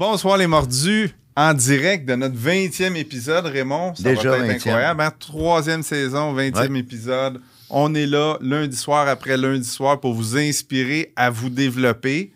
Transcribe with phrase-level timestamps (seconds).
[0.00, 3.94] Bonsoir les mordus, en direct de notre 20e épisode, Raymond.
[3.94, 4.54] Ça Déjà va être 20e.
[4.68, 5.02] incroyable.
[5.02, 5.12] hein?
[5.18, 7.42] Troisième saison, 20e épisode.
[7.68, 12.32] On est là lundi soir après lundi soir pour vous inspirer à vous développer.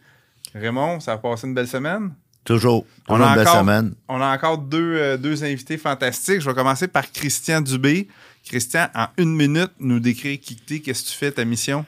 [0.54, 2.12] Raymond, ça a passé une belle semaine?
[2.44, 2.84] Toujours.
[3.08, 3.94] On a une belle encore- semaine.
[4.10, 6.42] On a encore deux, euh, deux invités fantastiques.
[6.42, 8.08] Je vais commencer par Christian Dubé.
[8.44, 11.86] Christian, en une minute, nous qui t'es, qu'est-ce que tu fais, ta mission?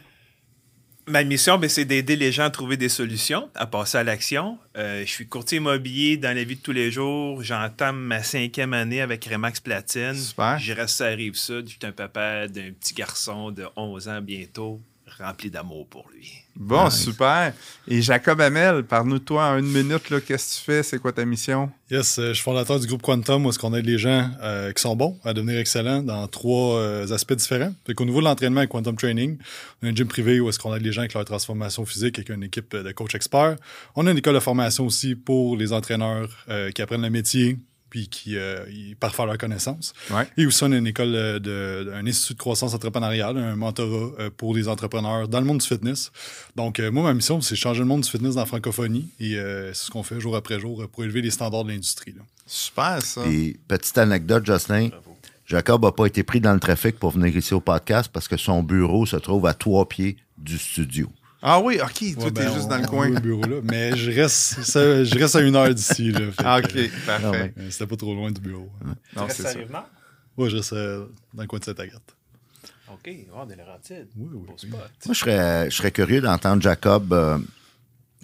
[1.08, 4.58] Ma mission, ben, c'est d'aider les gens à trouver des solutions, à passer à l'action.
[4.76, 7.44] Euh, je suis courtier immobilier dans la vie de tous les jours.
[7.44, 10.16] J'entame ma cinquième année avec Remax Platine.
[10.16, 10.58] Super.
[10.58, 11.68] Je reste à Rive-Sud.
[11.68, 14.80] Je suis un papa d'un petit garçon de 11 ans bientôt,
[15.20, 16.45] rempli d'amour pour lui.
[16.58, 17.04] Bon, Nice.
[17.04, 17.52] super.
[17.86, 20.08] Et Jacob Hamel, parle-nous de toi en une minute.
[20.10, 20.82] là, Qu'est-ce que tu fais?
[20.82, 21.70] C'est quoi ta mission?
[21.90, 24.72] Yes, euh, je suis fondateur du groupe Quantum, où est-ce qu'on aide les gens euh,
[24.72, 27.72] qui sont bons à devenir excellents dans trois euh, aspects différents.
[27.86, 29.36] Fait qu'au niveau de l'entraînement avec Quantum Training,
[29.82, 32.18] on a un gym privé où est-ce qu'on aide les gens avec leur transformation physique
[32.18, 33.56] avec une équipe de coach experts.
[33.94, 37.58] On a une école de formation aussi pour les entraîneurs euh, qui apprennent le métier
[37.90, 38.64] puis qui euh,
[39.00, 39.92] leur connaissance.
[40.10, 40.28] Ouais.
[40.36, 44.10] Et aussi, on a une école euh, de, un institut de croissance entrepreneuriale, un mentorat
[44.18, 46.10] euh, pour les entrepreneurs dans le monde du fitness.
[46.56, 49.08] Donc, euh, moi, ma mission, c'est changer le monde du fitness dans la francophonie.
[49.20, 52.12] Et euh, c'est ce qu'on fait jour après jour pour élever les standards de l'industrie.
[52.12, 52.22] là.
[52.46, 53.22] Super, ça.
[53.22, 54.90] Puis, petite anecdote, Jocelyn.
[55.46, 58.36] Jacob n'a pas été pris dans le trafic pour venir ici au podcast parce que
[58.36, 61.08] son bureau se trouve à trois pieds du studio.
[61.48, 62.14] Ah oui, OK.
[62.14, 63.08] Toi, Ouais, t'es ben, juste on- dans le coin.
[63.20, 63.60] bureau, là.
[63.62, 66.10] Mais je reste, ça- je reste à une heure d'ici.
[66.10, 66.32] là.
[66.32, 67.54] Fait Ah, que, OK, parfait.
[67.56, 68.68] Euh, C'était pas trop loin du bureau.
[69.14, 69.50] Non, c'est ça.
[70.36, 72.16] Ouais, je reste euh, dans le coin de cette agathe.
[72.92, 74.08] OK, oh, des Laurentides.
[74.16, 74.68] Oui, oui, oui.
[74.70, 77.38] Moi, je serais, je serais curieux d'entendre Jacob, euh,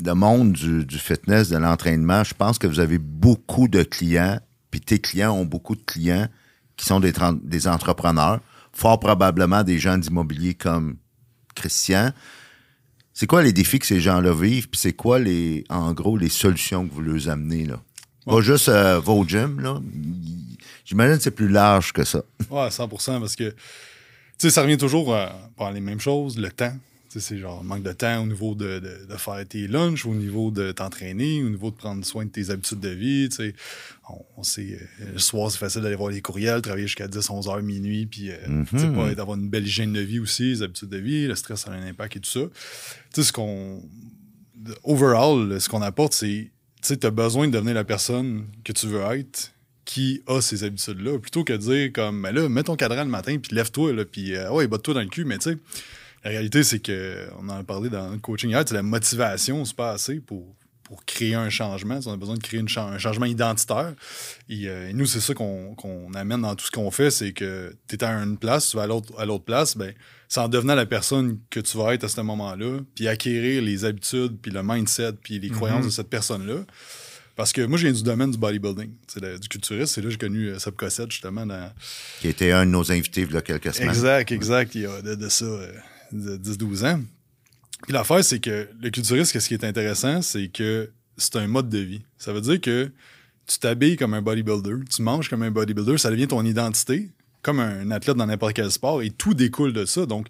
[0.04, 2.24] le monde du, du fitness, de l'entraînement.
[2.24, 4.40] Je pense que vous avez beaucoup de clients,
[4.72, 6.26] puis tes clients ont beaucoup de clients
[6.76, 7.12] qui sont des,
[7.44, 8.40] des entrepreneurs,
[8.72, 10.96] fort probablement des gens d'immobilier comme
[11.54, 12.12] Christian.
[13.14, 16.28] C'est quoi les défis que ces gens-là vivent, puis c'est quoi, les, en gros, les
[16.30, 17.80] solutions que vous leur amenez, là?
[18.24, 19.80] Pas juste euh, vos gyms, là.
[20.84, 22.22] J'imagine que c'est plus large que ça.
[22.50, 23.56] Ouais, 100% parce que, tu
[24.38, 26.74] sais, ça revient toujours à, par les mêmes choses, le temps.
[27.20, 30.50] C'est genre manque de temps au niveau de, de, de faire tes lunchs, au niveau
[30.50, 33.28] de t'entraîner, au niveau de prendre soin de tes habitudes de vie.
[34.08, 37.30] On, on sait, euh, le soir, c'est facile d'aller voir les courriels, travailler jusqu'à 10,
[37.30, 40.50] 11 heures, minuit, puis euh, tu sais, pas d'avoir une belle hygiène de vie aussi,
[40.50, 42.40] les habitudes de vie, le stress a un impact et tout ça.
[43.12, 43.82] Tu sais, ce qu'on.
[44.84, 46.50] Overall, ce qu'on apporte, c'est.
[46.82, 49.52] Tu as besoin de devenir la personne que tu veux être
[49.84, 53.10] qui a ces habitudes-là, plutôt que de dire comme, ben là, mets ton cadran le
[53.10, 55.58] matin, puis lève-toi, puis euh, ouais, botte-toi dans le cul, mais tu sais,
[56.24, 59.64] la réalité, c'est que, on en a parlé dans le coaching hier, c'est la motivation,
[59.64, 61.98] c'est pas assez pour, pour créer un changement.
[62.06, 63.92] On a besoin de créer une cha- un changement identitaire.
[64.48, 67.32] Et, euh, et nous, c'est ça qu'on qu'on amène dans tout ce qu'on fait, c'est
[67.32, 69.92] que tu es à une place, tu vas à l'autre à l'autre place, ben,
[70.28, 73.84] c'est en devenant la personne que tu vas être à ce moment-là, puis acquérir les
[73.84, 76.64] habitudes, puis le mindset, puis les croyances de cette personne-là.
[77.34, 79.86] Parce que moi, je viens du domaine du bodybuilding, c'est la- du culturisme.
[79.94, 81.72] C'est là que j'ai connu euh, Seb Cossette, justement, dans,
[82.20, 83.88] Qui était un de nos invités il y a quelques semaines.
[83.88, 84.74] Exact, exact.
[84.74, 85.72] Il y a de, de ça, euh,
[86.12, 87.00] de 10-12 ans.
[87.82, 91.68] Puis l'affaire, c'est que le culturisme, ce qui est intéressant, c'est que c'est un mode
[91.68, 92.02] de vie.
[92.18, 92.90] Ça veut dire que
[93.46, 97.10] tu t'habilles comme un bodybuilder, tu manges comme un bodybuilder, ça devient ton identité,
[97.42, 100.06] comme un athlète dans n'importe quel sport, et tout découle de ça.
[100.06, 100.28] Donc,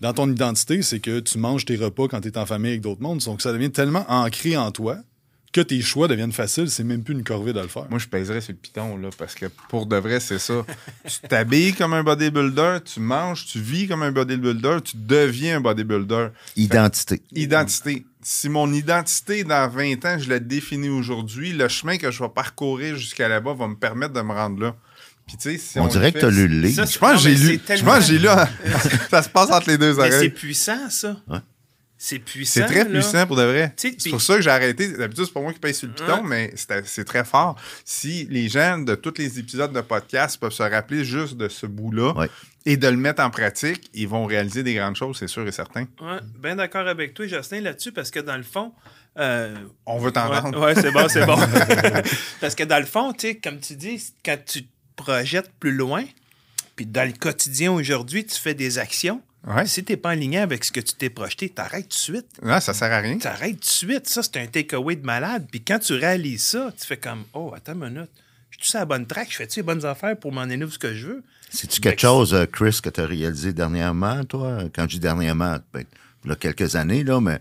[0.00, 2.80] dans ton identité, c'est que tu manges tes repas quand tu es en famille avec
[2.80, 3.20] d'autres mondes.
[3.20, 4.98] Donc, ça devient tellement ancré en toi
[5.54, 6.68] que tes choix deviennent faciles.
[6.68, 7.86] C'est même plus une corvée de le faire.
[7.88, 10.66] Moi, je pèserais sur le piton, là, parce que pour de vrai, c'est ça.
[11.06, 15.60] tu t'habilles comme un bodybuilder, tu manges, tu vis comme un bodybuilder, tu deviens un
[15.60, 16.28] bodybuilder.
[16.56, 17.22] Identité.
[17.32, 18.04] Identité.
[18.20, 22.28] Si mon identité dans 20 ans, je la définis aujourd'hui, le chemin que je vais
[22.28, 24.76] parcourir jusqu'à là-bas va me permettre de me rendre là.
[25.26, 26.84] Puis, tu sais, si On, on, dirait le que tu as lu le livre.
[26.84, 27.60] Ça, Je pense que j'ai lu.
[27.68, 28.28] Je pense que j'ai lu.
[29.10, 30.30] ça se passe entre les deux Mais c'est oreilles.
[30.30, 31.16] puissant, ça.
[31.28, 31.38] Ouais.
[32.06, 32.60] C'est puissant.
[32.60, 32.90] C'est très là.
[32.90, 33.72] puissant pour de vrai.
[33.78, 34.88] C'est pour ça que j'ai arrêté.
[34.92, 36.22] D'habitude, c'est pas moi qui paye sur le piton, Ouais.
[36.22, 36.54] mais
[36.84, 37.56] c'est très fort.
[37.82, 41.64] Si les gens de tous les épisodes de podcast peuvent se rappeler juste de ce
[41.64, 42.28] bout-là Ouais.
[42.66, 45.52] et de le mettre en pratique, ils vont réaliser des grandes choses, c'est sûr et
[45.52, 45.86] certain.
[46.02, 48.74] Ouais, bien d'accord avec toi, Justin, là-dessus, parce que dans le fond.
[49.18, 49.54] euh,
[49.86, 50.58] On veut t'entendre.
[50.60, 51.36] Ouais, ouais, c'est bon, c'est bon.
[52.42, 55.72] parce que dans le fond, tu sais, comme tu dis, quand tu te projettes plus
[55.72, 56.04] loin,
[56.76, 59.22] puis dans le quotidien aujourd'hui, tu fais des actions.
[59.46, 59.66] Ouais.
[59.66, 62.26] Si tu n'es pas aligné avec ce que tu t'es projeté, t'arrêtes tout de suite.
[62.42, 63.18] Non, ça sert à rien.
[63.18, 64.08] T'arrêtes tout de suite.
[64.08, 65.46] Ça, c'est un takeaway de malade.
[65.50, 68.10] Puis quand tu réalises ça, tu fais comme Oh, attends une minute.
[68.50, 70.70] Je suis sur la bonne track, je fais-tu les bonnes affaires pour m'en aller où
[70.70, 71.22] ce que je veux?
[71.50, 74.60] C'est-tu quelque chose, euh, Chris, que tu as réalisé dernièrement, toi?
[74.74, 75.82] Quand je dis dernièrement, ben,
[76.24, 77.40] il y a quelques années, là, mais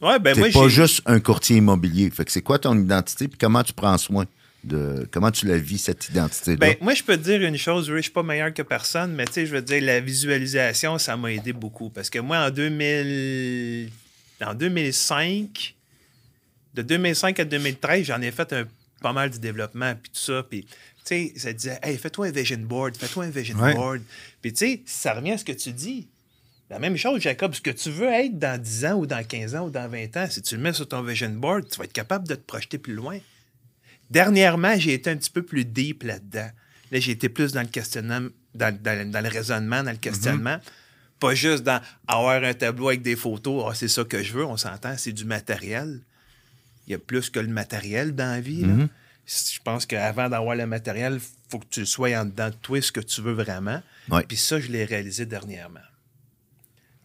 [0.00, 2.10] Ouais, ben t'es moi, pas juste un courtier immobilier.
[2.10, 4.24] Fait que c'est quoi ton identité puis comment tu prends soin?
[4.64, 5.08] De.
[5.10, 6.56] Comment tu la vis, cette identité-là?
[6.56, 9.12] Ben, moi, je peux te dire une chose, oui, je suis pas meilleur que personne,
[9.14, 11.88] mais tu sais, je veux dire, la visualisation, ça m'a aidé beaucoup.
[11.90, 13.88] Parce que moi, en 2000...
[14.44, 15.74] en 2005,
[16.74, 18.64] De 2005 à 2013, j'en ai fait un,
[19.00, 20.42] pas mal du développement, puis tout ça.
[20.48, 20.68] Puis, tu
[21.04, 23.74] sais, ça disait, hey, fais-toi un vision board, fais-toi un vision Ouais.
[23.74, 24.02] board.
[24.42, 26.06] Puis, tu sais, ça revient à ce que tu dis.
[26.68, 29.56] La même chose, Jacob, ce que tu veux être dans 10 ans ou dans 15
[29.56, 31.84] ans ou dans 20 ans, si tu le mets sur ton vision board, tu vas
[31.84, 33.18] être capable de te projeter plus loin.
[34.10, 36.50] Dernièrement, j'ai été un petit peu plus deep là-dedans.
[36.90, 40.58] Là, j'ai été plus dans le questionnement, dans, dans- dans le raisonnement, dans le questionnement.
[41.20, 44.44] Pas juste dans avoir un tableau avec des photos, Ah, c'est ça que je veux,
[44.44, 46.00] on s'entend, c'est du matériel.
[46.86, 48.62] Il y a plus que le matériel dans la vie.
[48.62, 48.86] là.
[49.26, 52.82] Je pense qu'avant d'avoir le matériel, il faut que tu sois en dedans de toi
[52.82, 53.80] ce que tu veux vraiment.
[54.08, 54.24] Ouais.
[54.26, 55.78] Puis ça, je l'ai réalisé dernièrement.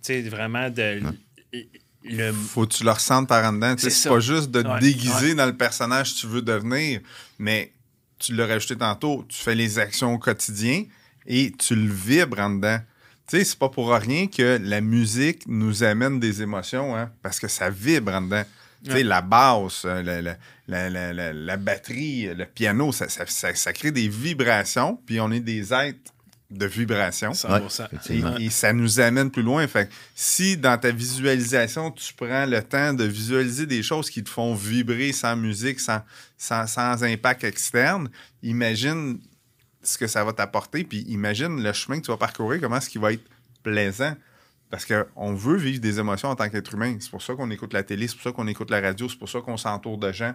[0.01, 1.01] Tu sais, vraiment de.
[2.07, 3.75] Le, faut que tu le ressentes par en dedans.
[3.78, 5.36] C'est pas juste de te Ouais, déguiser ouais.
[5.36, 7.02] dans le personnage que tu veux devenir,
[7.40, 7.72] mais
[8.19, 10.84] tu l'as rajouté tantôt, tu fais les actions au quotidien
[11.25, 12.80] et tu le vibres en dedans.
[13.28, 17.40] Tu sais, c'est pas pour rien que la musique nous amène des émotions, hein, parce
[17.40, 18.44] que ça vibre en dedans.
[18.84, 19.04] Tu sais, Ouais.
[19.04, 20.38] la basse, euh, la, la-
[20.68, 25.19] la- la- la- la batterie, le piano, ça, ça- ça- ça crée des vibrations, puis
[25.19, 26.12] on est des êtres
[26.57, 27.31] de vibrations.
[27.31, 28.42] 100%.
[28.42, 29.68] Et, ça nous amène plus loin.
[29.68, 34.24] Fait que si dans ta visualisation, tu prends le temps de visualiser des choses qui
[34.24, 36.02] te font vibrer sans musique, sans,
[36.38, 38.10] sans, sans impact externe,
[38.44, 39.19] imagine
[39.84, 42.90] ce que ça va t'apporter, puis imagine le chemin que tu vas parcourir, comment est-ce
[42.90, 43.24] qu'il va être
[43.63, 44.16] plaisant.
[44.69, 46.98] Parce qu'on veut vivre des émotions en tant qu'être humain.
[47.00, 49.18] C'est pour ça qu'on écoute la télé, c'est pour ça qu'on écoute la radio, c'est
[49.18, 50.34] pour ça qu'on s'entoure de gens.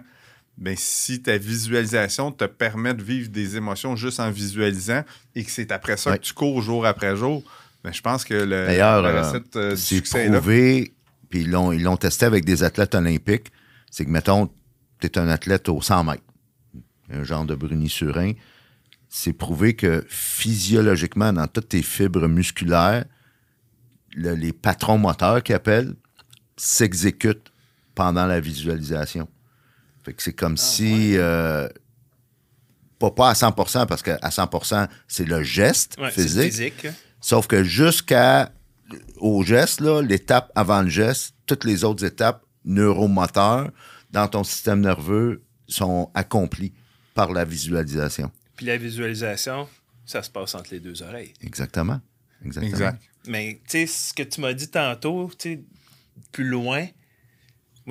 [0.57, 5.03] Ben, si ta visualisation te permet de vivre des émotions juste en visualisant
[5.33, 6.17] et que c'est après ça Ouais.
[6.19, 7.43] que tu cours jour après jour,
[7.83, 10.93] ben, je pense que le, D'ailleurs, la euh, recette euh, du succès prouvé,
[11.29, 13.47] puis ils l'ont, ils l'ont testé avec des athlètes olympiques.
[13.89, 14.51] C'est que, mettons,
[14.99, 16.23] tu es un athlète au 100 mètres,
[17.11, 18.33] un genre de Bruni-Surin.
[19.09, 23.03] C'est prouvé que physiologiquement, dans toutes tes fibres musculaires,
[24.15, 25.95] le- les patrons moteurs qu'ils appellent
[26.55, 27.51] s'exécutent
[27.95, 29.27] pendant la visualisation.
[30.03, 31.67] Fait que c'est comme si, euh,
[32.99, 36.51] pas, pas à 100%, parce qu'à 100%, c'est le geste Ouais, physique.
[36.51, 36.87] physique.
[37.19, 38.51] Sauf que jusqu'à
[39.17, 43.71] au geste, là, l'étape avant le geste, toutes les autres étapes neuromoteurs
[44.11, 46.73] dans ton système nerveux sont accomplies
[47.13, 48.31] par la visualisation.
[48.55, 49.67] Puis la visualisation,
[50.05, 51.33] ça se passe entre les deux oreilles.
[51.41, 52.01] Exactement.
[52.43, 52.71] Exactement.
[52.73, 53.01] Exact.
[53.27, 55.63] Mais tu sais, ce que tu m'as dit tantôt, tu sais,
[56.31, 56.87] plus loin,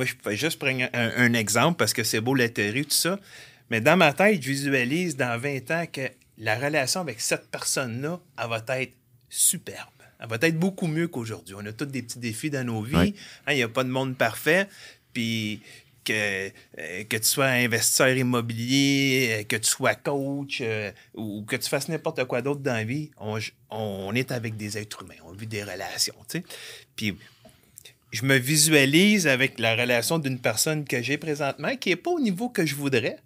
[0.00, 2.92] moi, je peux juste prendre un, un exemple parce que c'est beau la théorie, tout
[2.92, 3.20] ça.
[3.68, 6.08] Mais dans ma tête, je visualise dans 20 ans que
[6.38, 8.94] la relation avec cette personne-là, elle va être
[9.28, 9.90] superbe.
[10.18, 11.54] Elle va être beaucoup mieux qu'aujourd'hui.
[11.58, 12.96] On a tous des petits défis dans nos vies.
[12.96, 13.14] Oui.
[13.46, 14.68] Hein, Il n'y a pas de monde parfait.
[15.12, 15.60] Puis
[16.02, 16.48] que,
[16.78, 21.68] euh, que tu sois investisseur immobilier, euh, que tu sois coach euh, ou que tu
[21.68, 23.38] fasses n'importe quoi d'autre dans la vie, on,
[23.68, 25.20] on est avec des êtres humains.
[25.26, 26.16] On vit des relations.
[26.26, 26.44] tu sais.
[26.96, 27.18] Puis
[28.10, 32.20] je me visualise avec la relation d'une personne que j'ai présentement qui n'est pas au
[32.20, 33.18] niveau que je voudrais.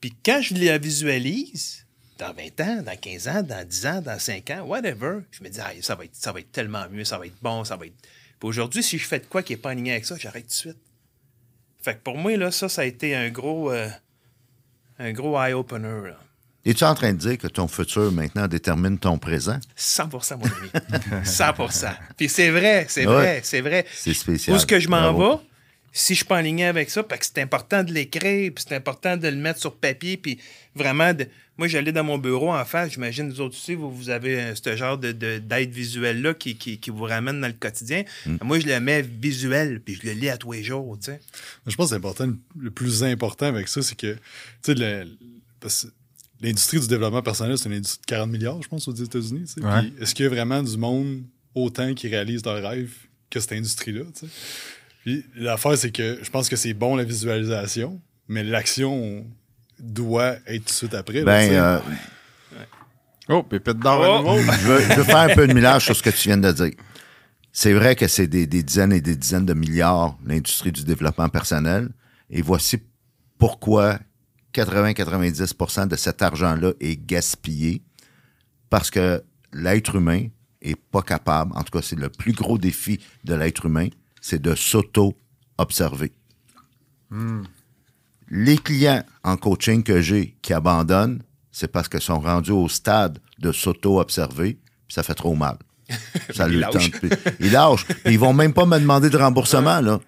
[0.00, 1.86] Puis quand je la visualise,
[2.18, 5.48] dans 20 ans, dans 15 ans, dans 10 ans, dans 5 ans, whatever, je me
[5.48, 7.76] dis, Ah, ça, va être, ça va être tellement mieux, ça va être bon, ça
[7.76, 7.94] va être.
[8.38, 10.48] Puis aujourd'hui, si je fais de quoi qui n'est pas aligné avec ça, j'arrête tout
[10.48, 10.78] de suite.
[11.82, 13.88] Fait que pour moi, là, ça, ça a été un gros, euh,
[14.98, 16.12] un gros eye-opener.
[16.64, 19.58] Es-tu en train de dire que ton futur maintenant détermine ton présent?
[19.78, 21.24] 100% mon ami.
[21.24, 23.14] 100% Puis c'est vrai, c'est Ouais.
[23.14, 23.86] vrai, c'est vrai.
[23.94, 24.54] C'est spécial.
[24.54, 25.40] Où est-ce que je m'en vais?
[25.92, 28.76] Si je suis pas aligné avec ça, parce que c'est important de l'écrire, puis c'est
[28.76, 30.38] important de le mettre sur papier, puis
[30.76, 31.26] vraiment, de...
[31.58, 34.54] moi, j'allais dans mon bureau en face, j'imagine, vous autres aussi, vous, vous avez euh,
[34.54, 38.04] ce genre de, de- d'aide visuelle-là qui, qui, qui vous ramène dans le quotidien.
[38.24, 38.36] Mm.
[38.44, 41.20] Moi, je le mets visuel, puis je le lis à tous les jours, tu sais.
[41.66, 42.28] Je pense que c'est important.
[42.56, 44.18] Le plus important avec ça, c'est que, tu
[44.62, 45.08] sais, le-
[45.58, 45.88] parce que
[46.40, 49.44] l'industrie du développement personnel, c'est une industrie de 40 milliards, je pense, aux États-Unis.
[49.46, 49.64] tu sais.
[49.66, 49.80] Ouais.
[49.82, 51.22] Puis Est-ce qu'il y a vraiment du monde
[51.54, 52.92] autant qui réalise leurs rêves
[53.30, 54.02] que cette industrie-là?
[54.14, 54.32] tu sais?
[55.04, 59.24] Puis l'affaire, c'est que je pense que c'est bon la visualisation, mais l'action
[59.78, 61.22] doit être tout de suite après.
[61.24, 61.78] Ben, euh,
[63.28, 64.36] Oh, pépite d'or à Oh!
[64.36, 64.52] nouveau.
[64.52, 66.50] je, veux, je veux faire un peu de millage sur ce que tu viens de
[66.50, 66.72] dire.
[67.52, 71.28] C'est vrai que c'est des, des dizaines et des dizaines de milliards l'industrie du développement
[71.28, 71.88] personnel.
[72.28, 72.78] Et voici
[73.38, 73.98] pourquoi
[74.54, 77.82] 80-90% de cet argent-là est gaspillé.
[78.68, 80.28] Parce que l'être humain
[80.62, 83.88] est pas capable, en tout cas c'est le plus gros défi de l'être humain,
[84.20, 86.12] c'est de s'auto-observer.
[88.28, 93.18] Les clients en coaching que j'ai qui abandonnent, c'est parce qu'ils sont rendus au stade
[93.38, 94.54] de s'auto-observer,
[94.86, 95.58] puis ça fait trop mal.
[96.32, 97.10] Ça le tente plus.
[97.40, 97.84] Ils lâchent.
[98.06, 99.98] Ils vont même pas me demander de remboursement, là.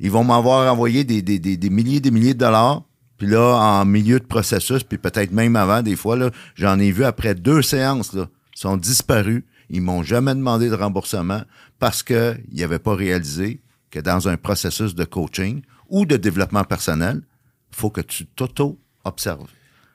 [0.00, 2.82] Ils vont m'avoir envoyé des, des, des, des milliers et des milliers de dollars.
[3.18, 6.90] Puis là, en milieu de processus, puis peut-être même avant, des fois, là, j'en ai
[6.92, 9.42] vu après deux séances, là, ils sont disparus.
[9.70, 11.42] Ils m'ont jamais demandé de remboursement
[11.78, 17.22] parce qu'ils n'avaient pas réalisé que dans un processus de coaching ou de développement personnel,
[17.70, 19.48] faut que tu t'auto-observes.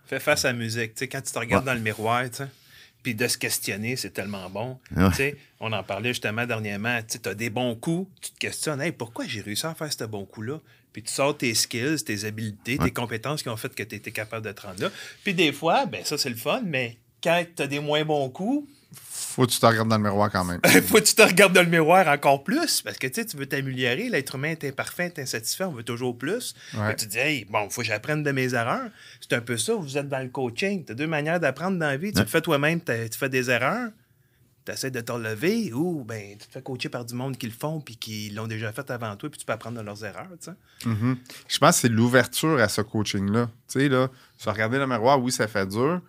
[0.05, 0.93] Fais face à la musique.
[0.95, 1.71] Tu sais, quand tu te regardes Ouais.
[1.73, 2.47] dans le miroir, tu sais,
[3.03, 4.77] puis de se questionner, c'est tellement bon.
[4.95, 5.37] Ouais.
[5.59, 6.99] On en parlait justement dernièrement.
[7.07, 10.03] Tu as des bons coups, tu te questionnes, hey, pourquoi j'ai réussi à faire ce
[10.03, 10.59] bon coup-là?
[10.93, 14.11] Puis tu sors tes skills, tes habiletés, tes compétences qui ont fait que tu étais
[14.11, 14.91] capable de te rendre là.
[15.23, 18.29] Puis des fois, ben ça, c'est le fun, mais quand tu as des moins bons
[18.29, 20.59] coups, Faut que tu te regardes dans le miroir quand même.
[20.87, 24.09] faut que tu te regardes dans le miroir encore plus parce que tu veux t'améliorer.
[24.09, 26.53] L'être humain est imparfait, est insatisfait, on veut toujours plus.
[26.73, 26.95] Ouais.
[26.97, 28.89] Tu dis, hey, bon, faut que j'apprenne de mes erreurs.
[29.21, 30.83] C'est un peu ça, vous êtes dans le coaching.
[30.83, 32.11] Tu as deux manières d'apprendre dans la vie.
[32.11, 33.91] Tu le fais toi-même, tu fais des erreurs,
[34.65, 37.45] tu essaies de te relever ou ben, tu te fais coacher par du monde qui
[37.45, 40.03] le font puis qui l'ont déjà fait avant toi puis tu peux apprendre de leurs
[40.03, 40.27] erreurs.
[40.85, 41.17] Mhm.
[41.47, 43.49] Je pense que c'est l'ouverture à ce coaching-là.
[43.69, 46.01] Tu sais, là, se regarder dans le miroir, oui, ça fait dur.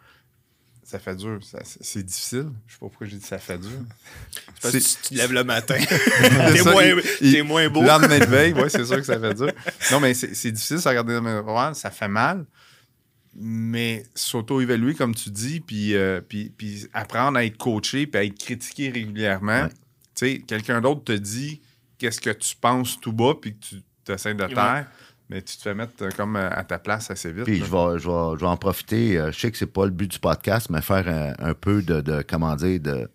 [0.93, 1.39] Ça fait dur.
[1.43, 2.51] ça- c'est difficile.
[2.67, 3.71] Je sais pas pourquoi j'ai dit ça fait dur.
[4.63, 5.79] Parce que tu te lèves le matin.
[5.81, 6.85] C'est t'es ça, moins,
[7.23, 7.81] il- t'es moins beau.
[7.81, 9.51] Le lendemain de veille, oui, c'est sûr que ça fait dur.
[9.91, 12.45] Non, mais c'est c'est difficile de se regarder dans le miroir, ça fait mal.
[13.35, 18.25] Mais s'auto-évaluer, comme tu dis, puis, euh, puis, puis apprendre à être coaché, puis à
[18.25, 19.63] être critiqué régulièrement.
[19.63, 19.69] Ouais.
[20.15, 21.63] Tu sais, quelqu'un d'autre te dit
[21.97, 23.65] qu'est-ce que tu penses tout bas, puis que
[24.05, 24.87] tu essaies de taire,
[25.33, 27.45] mais tu te fais mettre euh, comme euh, à ta place assez vite.
[27.45, 29.19] Puis je vais, je, vais, je vais en profiter.
[29.19, 31.83] euh, Je sais que c'est pas le but du podcast, mais faire un, un peu
[31.83, 33.11] de, de, comment dire, de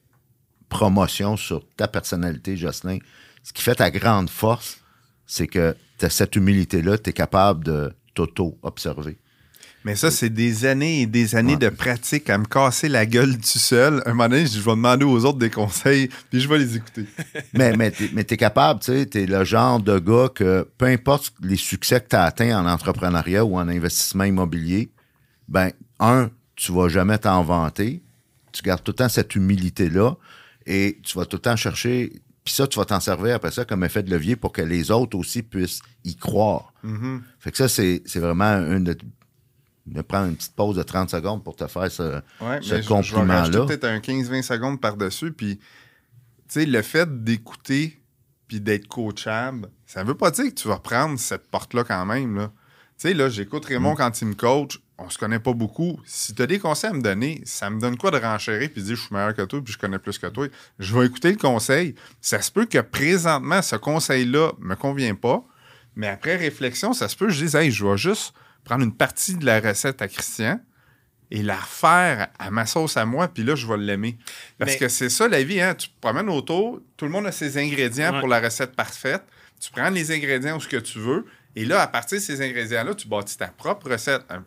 [0.69, 2.97] promotion sur ta personnalité, Jocelyn.
[3.43, 4.79] Ce qui fait ta grande force,
[5.25, 9.17] c'est que tu as cette humilité-là, tu es capable de t'auto-observer.
[9.87, 11.59] Mais ça, c'est des années et des années Ouais.
[11.59, 14.03] de pratique à me casser la gueule tout seul.
[14.05, 17.05] Un moment donné, je vais demander aux autres des conseils, puis je vais les écouter.
[17.53, 20.87] mais mais tu es, capable, tu sais, tu es le genre de gars que peu
[20.87, 24.89] importe les succès que tu as atteints en entrepreneuriat ou en investissement immobilier,
[25.47, 28.03] ben, un, tu vas jamais t'en vanter.
[28.51, 30.17] Tu gardes tout le temps cette humilité-là
[30.65, 32.11] et tu vas tout le temps chercher.
[32.43, 34.91] Puis ça, tu vas t'en servir après ça comme effet de levier pour que les
[34.91, 36.73] autres aussi puissent y croire.
[36.83, 37.21] Mhm.
[37.39, 38.97] Fait que ça, c'est c'est vraiment une de,
[39.87, 43.65] de prendre une petite pause de 30 secondes pour te faire ce, Ouais, ce compliment-là.
[43.65, 45.31] peut-être un 15-20 secondes par-dessus.
[45.31, 45.63] Puis, tu
[46.49, 47.99] sais, le fait d'écouter
[48.47, 52.35] puis d'être coachable, ça veut pas dire que tu vas prendre cette porte-là quand même.
[52.37, 52.47] Là.
[52.99, 53.97] Tu sais, là, j'écoute Raymond Mm.
[53.97, 54.79] quand il me coach.
[54.99, 55.99] On se connaît pas beaucoup.
[56.05, 58.81] Si tu as des conseils à me donner, ça me donne quoi de renchérir puis
[58.81, 60.47] de dire je suis meilleur que toi puis je connais plus que toi?
[60.79, 61.93] Je vais écouter le conseil.
[62.19, 65.43] Ça se peut que présentement, ce conseil-là me convient pas.
[65.95, 68.33] Mais après réflexion, ça se peut que je dise hey, je vais juste
[68.67, 70.59] prendre une partie de la recette à Christian
[71.31, 74.17] et la refaire à ma sauce à moi, puis là, je vais l'aimer.
[74.57, 75.73] Parce Mais- que c'est ça la vie, hein?
[75.75, 78.19] Tu te promènes autour, tout le monde a ses ingrédients Ouais.
[78.19, 79.23] pour la recette parfaite.
[79.59, 82.41] Tu prends les ingrédients où ce que tu veux, et là, à partir de ces
[82.41, 84.21] ingrédients-là, tu bâtis ta propre recette.
[84.29, 84.43] Un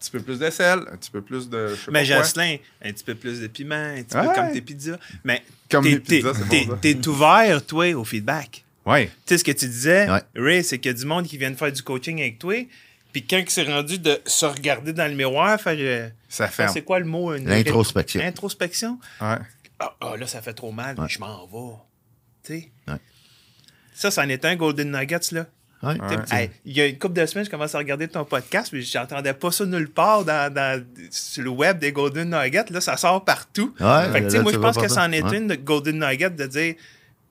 [0.00, 1.68] petit peu plus de sel, un petit peu plus de.
[1.68, 2.22] je sais Mais pas quoi.
[2.24, 4.26] Jocelyn, un petit peu plus de piment, un petit Ouais.
[4.26, 4.98] peu comme tes pizzas.
[5.24, 8.64] Mais Comme t'es- pizzas, t'es- c'est bon, t'es- ouvert, toi, au feedback.
[8.86, 9.06] Ouais.
[9.06, 10.20] Tu sais, ce que tu disais, Ouais.
[10.36, 12.54] Ray, c'est qu'il y a du monde qui vient de faire du coaching avec toi.
[13.14, 15.76] Puis quand c'est rendu de se regarder dans le miroir, faire.
[15.78, 16.70] euh, Ça ferme.
[16.74, 17.48] c'est quoi le mot une-
[18.20, 18.98] L'introspection.
[19.22, 19.36] Ouais.
[19.78, 21.06] Ah, ah, là, ça fait trop mal, Ouais.
[21.08, 21.76] je m'en vais.
[22.42, 22.70] Tu sais?
[22.92, 22.98] Ouais.
[23.94, 25.46] Ça, c'en est un Golden Nuggets, là.
[25.84, 25.96] Ouais.
[26.32, 28.80] Hey, il y a une couple de semaines, je commence à regarder ton podcast, mais
[28.82, 32.64] j'entendais pas ça nulle part dans, dans- sur le web des Golden Nuggets.
[32.70, 33.72] Là, ça sort partout.
[33.78, 36.30] Fait que, tu sais, là, moi, je pense que c'en est une de Golden Nugget
[36.30, 36.80] de dire, tu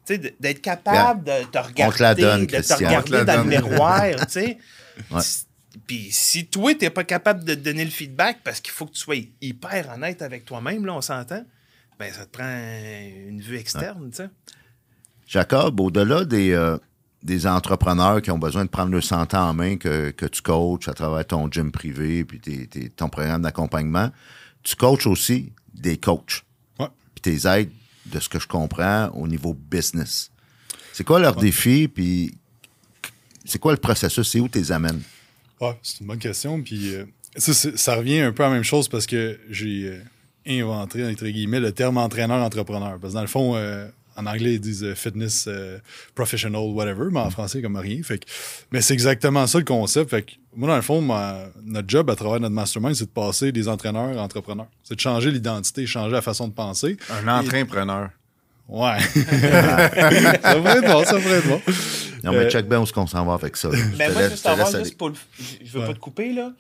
[0.06, 4.32] sais, de- d'être capable de te regarder, donne, de te regarder dans le miroir, tu
[4.32, 4.58] sais.
[5.88, 8.92] Puis si toi, t'es pas capable de te donner le feedback parce qu'il faut que
[8.94, 11.44] tu sois hyper honnête avec toi-même, là, on s'entend,
[12.00, 12.44] ben ça te prend
[13.28, 14.30] une vue externe, tu sais.
[15.28, 16.78] Jacob, au-delà des, euh,
[17.24, 20.88] des entrepreneurs qui ont besoin de prendre le santé en main que, que tu coaches
[20.90, 24.12] à travers ton gym privé puis tes- tes- ton programme d'accompagnement,
[24.62, 26.44] tu coaches aussi des coachs.
[26.80, 26.88] Ouais.
[27.16, 27.72] Puis tes aides,
[28.06, 30.30] de ce que je comprends, au niveau business.
[30.92, 32.38] C'est quoi leur défi, puis
[33.46, 34.30] c'est quoi le processus?
[34.30, 35.02] C'est où tu les amènes?
[35.64, 36.62] Ouais, c'est une bonne question.
[36.62, 37.06] Puis euh,
[37.38, 40.02] ça, revient un peu à la même chose parce que j'ai euh,
[40.62, 42.98] inventé, entre guillemets, le terme entraîneur-entrepreneur.
[43.00, 45.50] Parce que dans le fond, euh, en anglais, ils disent fitness
[46.14, 48.02] professional, whatever, mais en français, comme rien.
[48.04, 48.26] Fait que,
[48.72, 50.12] mais c'est exactement ça le concept.
[50.12, 53.10] Fait que moi, dans le fond, ma- notre job à travers notre mastermind, c'est de
[53.10, 54.68] passer des entraîneurs à entrepreneurs.
[54.84, 56.98] C'est de changer l'identité, changer la façon de penser.
[57.10, 58.10] Un entraîneur.
[58.70, 59.00] Ouais.
[59.16, 61.62] ça pourrait être bon, ça pourrait être bon.
[62.24, 63.70] Non, mais Euh, check bien où est-ce qu'on s'en va avec ça.
[63.98, 64.22] Mais te moi,
[64.84, 65.16] juste pour le...
[65.40, 65.88] Je je veux Ouais.
[65.88, 66.54] pas te couper, là.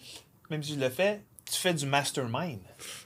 [0.49, 2.59] Même si je le fais, tu fais du mastermind.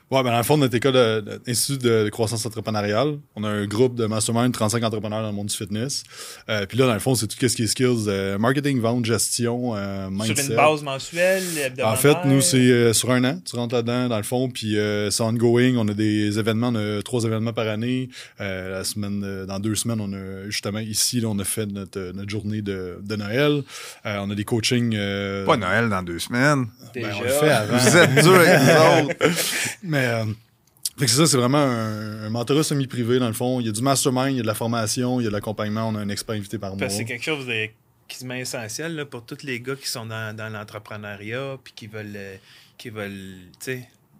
[0.09, 3.43] Ouais, ben dans le fond, notre école de- de- d'Institut de, de croissance entrepreneuriale, on
[3.43, 6.03] a un groupe de mastermind, 35 entrepreneurs dans le monde du fitness.
[6.49, 9.03] Euh, puis là, dans le fond, c'est tout ce qui est skills, euh, marketing, vente,
[9.05, 10.35] gestion, euh, mindset.
[10.43, 11.87] Sur une base mensuelle, hebdomadaire?
[11.87, 13.37] En fait, nous, c'est euh, sur un an.
[13.43, 15.75] Tu rentres là-dedans, dans le fond, puis euh, c'est ongoing.
[15.77, 18.07] On a des événements, on a trois événements par année.
[18.39, 22.13] Euh, la semaine, dans deux semaines, on a justement ici, là, on a fait notre,
[22.13, 23.61] notre journée de, de Noël.
[24.05, 24.95] Euh, on a des coachings.
[24.95, 26.67] euh, Pas Noël dans deux semaines.
[26.93, 27.09] Déjà.
[27.09, 27.77] ben, on le fait avant.
[27.77, 29.37] Vous êtes dur avec nous autres.
[29.97, 30.25] Mais euh,
[30.97, 33.59] fait que c'est ça, c'est vraiment un, un mentorat semi-privé, dans le fond.
[33.59, 35.35] Il y a du mastermind, il y a de la formation, il y a de
[35.35, 35.87] l'accompagnement.
[35.89, 36.89] On a un expert invité par mois.
[36.89, 37.67] C'est quelque chose de
[38.07, 42.13] quasiment essentiel là, pour tous les gars qui sont dans, dans l'entrepreneuriat puis qui veulent,
[42.15, 42.35] euh,
[42.77, 43.35] qui veulent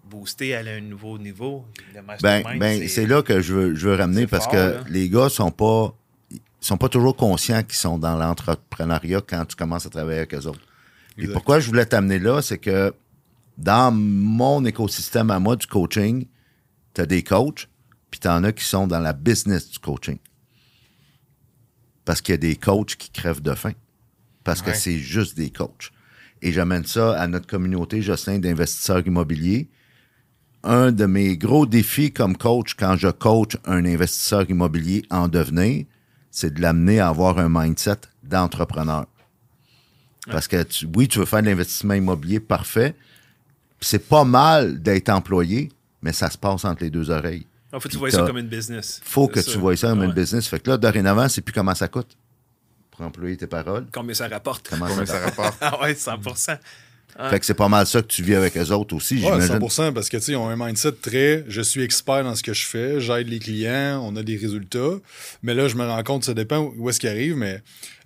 [0.09, 1.65] booster à un nouveau niveau.
[1.93, 4.57] Le Ben, mastermind, ben c'est là que je veux, je veux ramener parce fort, que
[4.57, 4.83] là.
[4.89, 5.93] les gars sont pas
[6.31, 10.33] ils sont pas toujours conscients qu'ils sont dans l'entrepreneuriat quand tu commences à travailler avec
[10.33, 10.59] eux autres.
[11.17, 12.93] Et pourquoi je voulais t'amener là, c'est que
[13.57, 16.25] dans mon écosystème à moi du coaching,
[16.93, 17.67] tu as des coachs,
[18.11, 20.17] puis tu en as qui sont dans la business du coaching.
[22.05, 23.73] Parce qu'il y a des coachs qui crèvent de faim.
[24.43, 25.91] Parce que c'est juste des coachs.
[26.41, 29.67] Et j'amène ça à notre communauté, Jocelyn, d'investisseurs immobiliers.
[30.63, 35.85] Un de mes gros défis comme coach quand je coach un investisseur immobilier en devenir,
[36.31, 39.07] c'est de l'amener à avoir un mindset d'entrepreneur.
[40.27, 42.95] Parce que tu- oui, tu veux faire de l'investissement immobilier parfait.
[43.79, 45.69] Puis C'est pas mal d'être employé,
[46.01, 47.45] mais ça se passe entre les deux oreilles.
[47.73, 49.01] Il faut que tu vois ça comme une business.
[49.03, 50.05] Faut que tu vois ça comme Ouais.
[50.05, 50.47] une business.
[50.47, 52.17] Fait que là, dorénavant, c'est plus comment ça coûte.
[52.91, 53.85] Pour employer tes paroles.
[53.93, 54.67] Combien ça rapporte?
[54.69, 55.57] Comment Combien ça ça rapporte?
[55.61, 56.57] ah ouais, 100%.
[57.29, 59.57] Fait que c'est pas mal ça que tu vis avec eux autres aussi, Ouais, j'imagine.
[59.57, 62.43] 100%, parce que, tu sais, ils ont un mindset très, je suis expert dans ce
[62.43, 64.99] que je fais, j'aide les clients, on a des résultats.
[65.41, 67.61] Mais là, je me rends compte, ça dépend où est-ce qu'ils arrivent, mais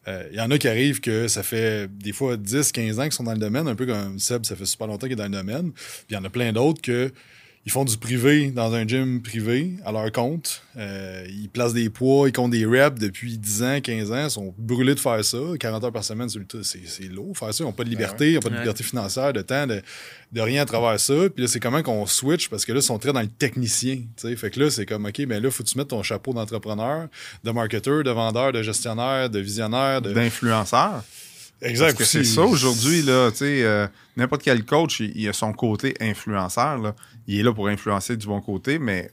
[0.08, 3.04] euh, il y en a qui arrivent que ça fait des fois 10, 15 ans
[3.04, 5.16] qu'ils sont dans le domaine, un peu comme Seb, ça fait super longtemps qu'il est
[5.16, 5.72] dans le domaine.
[5.72, 7.12] Puis il y en a plein d'autres que
[7.66, 10.64] ils font du privé dans un gym privé à leur compte.
[10.78, 14.24] Euh, ils placent des poids, ils comptent des reps depuis 10 ans, 15 ans.
[14.26, 15.38] Ils sont brûlés de faire ça.
[15.60, 17.64] 40 heures par semaine, c'est le- c'est c'est lourd faire ça.
[17.64, 19.82] Ils n'ont pas de liberté, ils n'ont pas de liberté financière, de temps, de,
[20.32, 21.14] de rien à travers ça.
[21.34, 22.50] Puis là, c'est comment qu'on switch?
[22.50, 23.98] Parce que là, ils sont très dans le technicien.
[23.98, 24.36] tu sais.
[24.36, 27.10] Fait que là, c'est comme, OK, mais là, faut que tu mettes ton chapeau d'entrepreneur,
[27.44, 30.02] de marketeur, de vendeur, de gestionnaire, de visionnaire.
[30.02, 30.12] De...
[30.14, 31.04] D'influenceur.
[31.62, 31.98] Exact.
[31.98, 35.34] Parce que c'est ça aujourd'hui, là, tu sais, euh, n'importe quel coach, il, il a
[35.34, 36.96] son côté influenceur, là.
[37.28, 39.12] Il est là pour influencer du bon côté, mais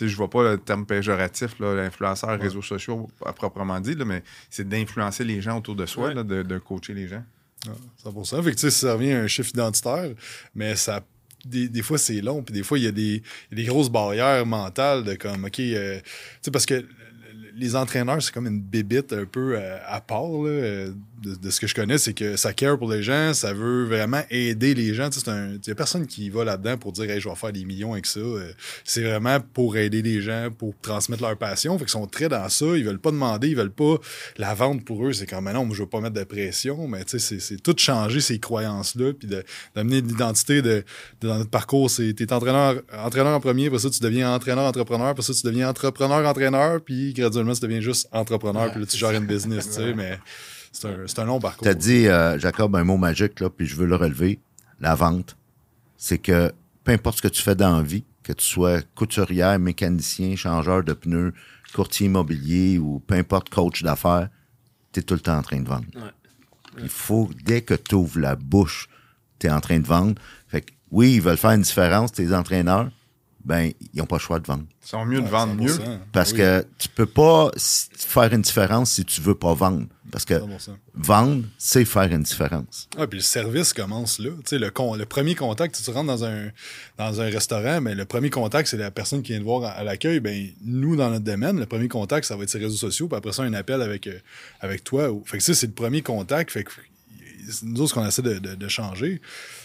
[0.00, 4.22] je vois pas le terme péjoratif, là, l'influenceur, réseaux sociaux à proprement dit, là, mais
[4.50, 6.14] c'est d'influencer les gens autour de soi, Ouais.
[6.14, 7.22] là, de, de coacher les gens.
[7.66, 8.42] Ouais, 100%.
[8.42, 10.10] Fait que, tu sais, ça revient à un chiffre identitaire,
[10.54, 11.04] mais ça.
[11.44, 13.64] Des, des fois, c'est long, puis des fois, il y, a des il y a
[13.64, 16.02] des grosses barrières mentales de comme, OK, euh, tu
[16.40, 16.86] sais, parce que
[17.56, 21.60] les entraîneurs, c'est comme une bébite un peu euh, à part, là, euh, de, ce
[21.60, 24.94] que je connais, c'est que ça care pour les gens, ça veut vraiment aider les
[24.94, 25.08] gens.
[25.10, 27.64] Tu Il n'y a personne qui va là-dedans pour dire, hey, je vais faire des
[27.64, 28.20] millions avec ça.
[28.20, 28.52] Euh,
[28.84, 31.78] c'est vraiment pour aider les gens, pour transmettre leur passion.
[31.78, 33.96] Fait qu'ils sont très dans ça, ils veulent pas demander, ils veulent pas
[34.36, 35.12] la vente pour eux.
[35.12, 38.38] C'est comme, non, je veux pas mettre de pression, mais tu c'est- tout changer ces
[38.38, 39.28] croyances-là, puis
[39.74, 40.84] d'amener de, l'identité de,
[41.20, 41.90] dans notre parcours.
[41.90, 45.68] C'est, t'es entraîneur, entraîneur en premier, après ça, tu deviens entraîneur-entrepreneur, après ça, tu deviens
[45.68, 49.94] entrepreneur-entraîneur, puis graduellement, tu deviens juste entrepreneur, puis là, tu gères une business, tu sais,
[49.94, 50.18] mais
[50.72, 51.62] c'est un, long parcours.
[51.62, 54.40] Tu as dit, euh, Jacob, un mot magique, là, puis je veux le relever.
[54.80, 55.36] La vente.
[55.96, 56.52] C'est que
[56.82, 60.82] peu importe ce que tu fais dans la vie, que tu sois couturière, mécanicien, changeur
[60.82, 61.32] de pneus,
[61.74, 64.28] courtier immobilier ou peu importe coach d'affaires,
[64.92, 65.86] tu es tout le temps en train de vendre.
[65.94, 66.82] Ouais.
[66.82, 68.88] Il faut, dès que tu ouvres la bouche,
[69.38, 70.20] tu es en train de vendre.
[70.48, 72.90] Fait que, oui, ils veulent faire une différence, tes entraîneurs,
[73.44, 74.64] ben, ils n'ont pas le choix de vendre.
[74.84, 75.68] Ils sont mieux de vendre mieux.
[75.72, 75.98] 100%.
[76.12, 79.86] Parce Oui, que tu peux pas faire une différence si tu veux pas vendre.
[80.10, 80.70] Parce que 100%.
[80.94, 82.88] vendre, c'est faire une différence.
[82.96, 84.30] Ah, puis le service commence là.
[84.30, 86.50] Tu sais, le, con- le premier contact, tu rentres dans un,
[86.98, 89.70] dans un restaurant, mais le premier contact, c'est la personne qui vient te voir à,
[89.72, 90.20] à l'accueil.
[90.20, 93.16] Ben, nous, dans notre domaine, le premier contact, ça va être ses réseaux sociaux, puis
[93.18, 94.18] après ça, un appel avec, euh,
[94.60, 95.08] avec toi.
[95.24, 96.50] Fait que ça, c'est le premier contact.
[96.52, 96.70] Fait que
[97.64, 99.20] nous autres, ce qu'on essaie de, de- de changer,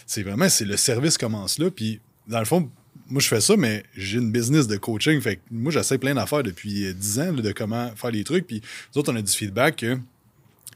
[0.06, 1.70] c'est vraiment, c'est le service commence là.
[1.70, 2.68] Puis, dans le fond,
[3.10, 5.20] moi, je fais ça, mais j'ai une business de coaching.
[5.20, 8.24] Fait que moi, j'essaie plein d'affaires depuis euh, 10 ans là, de comment faire les
[8.24, 8.46] trucs.
[8.46, 8.62] Puis,
[8.94, 9.98] nous autres, on a du feedback que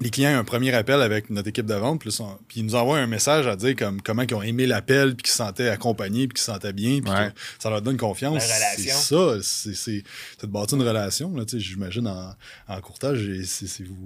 [0.00, 2.10] les clients ont un premier appel avec notre équipe de vente, puis,
[2.56, 5.30] ils nous envoient un message à dire comme, comment ils ont aimé l'appel, puis qu'ils
[5.30, 7.30] se sentaient accompagnés, puis qu'ils se sentaient bien, puis Ouais.
[7.32, 8.42] que ça leur donne confiance.
[8.76, 10.02] C'est ça, c'est, c'est,
[10.38, 11.32] c'est de bâtir une relation.
[11.36, 12.34] Là, tu sais, j'imagine en,
[12.66, 13.96] en courtage, et c'est, c'est vous.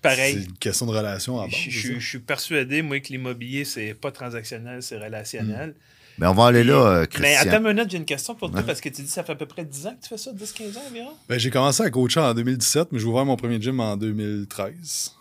[0.00, 0.34] Pareil.
[0.34, 1.54] C'est une question de relation à base.
[1.68, 5.74] Je, suis persuadé, moi, que l'immobilier, c'est pas transactionnel, c'est relationnel.
[6.18, 7.40] Mais on va aller là, euh, Mais Christian.
[7.52, 8.66] attends une minute, j'ai une question pour toi, Ouais.
[8.66, 10.18] parce que tu dis que ça fait à peu près 10 ans que tu fais
[10.18, 11.10] ça, 10-15 ans environ?
[11.28, 15.12] Ben, j'ai commencé à coacher en 2017, mais j'ai ouvert mon premier gym en 2013.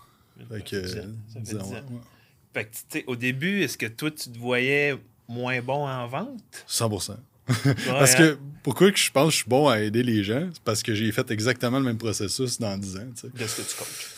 [0.52, 1.82] Fait que, Ça fait euh, 10 dix ans, ouais, ouais.
[2.54, 2.66] Fait
[3.04, 4.96] que, au début, est-ce que toi, tu te voyais
[5.28, 6.40] moins bon en vente?
[6.70, 7.16] 100%.
[7.88, 8.18] Parce hein?
[8.18, 10.48] que pourquoi que je pense que je suis bon à aider les gens?
[10.54, 13.00] C'est parce que j'ai fait exactement le même processus dans 10 ans.
[13.16, 13.28] tu sais.
[13.38, 14.10] De ce que tu coaches.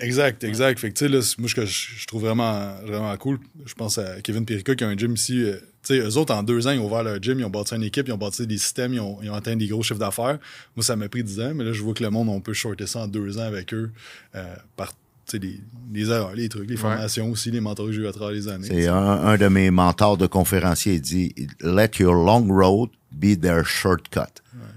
[0.00, 0.78] Exact, exact.
[0.80, 3.74] Fait que, tu sais, là, moi, ce que je, je trouve vraiment, vraiment cool, je
[3.74, 5.42] pense à Kevin Perica qui a un gym ici.
[5.42, 7.50] euh, tu sais, eux autres, en deux ans, ils ont ouvert leur gym, ils ont
[7.50, 9.82] bâti une équipe, ils ont bâti des systèmes, ils ont, ils ont atteint des gros
[9.82, 10.38] chiffres d'affaires.
[10.76, 12.54] Moi, ça m'a pris 10 ans, mais là, je vois que le monde, on peut
[12.54, 13.90] shorter ça en deux ans avec eux
[14.34, 15.60] euh, par, tu sais, les,
[15.92, 18.48] les erreurs, les trucs, les formations aussi, les mentors que j'ai eu à travers les
[18.48, 18.66] années.
[18.66, 23.38] C'est un, un de mes mentors de conférenciers, il dit Let your long road be
[23.38, 24.20] their shortcut.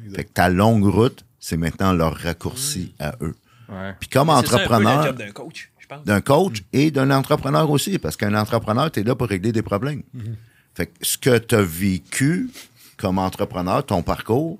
[0.06, 0.16] exact.
[0.16, 3.34] fait que ta longue route, c'est maintenant leur raccourci à eux.
[3.70, 3.94] Ouais.
[4.00, 6.04] Puis comme C'est ça un peu le entrepreneur, d'un coach, je pense.
[6.06, 9.62] d'un coach et d'un entrepreneur aussi, parce qu'un entrepreneur, tu es là pour régler des
[9.62, 10.04] problèmes.
[10.76, 12.50] Fait que ce que tu as vécu
[12.98, 14.60] comme entrepreneur, ton parcours,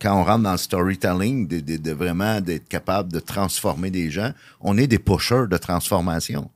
[0.00, 4.10] quand on rentre dans le storytelling, de, de- de vraiment d'être capable de transformer des
[4.10, 6.50] gens, on est des pushers de transformation.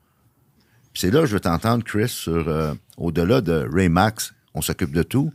[0.93, 4.63] Puis c'est là que je veux t'entendre, Chris, sur euh, au-delà de Ray Max, on
[4.63, 5.33] s'occupe de tout.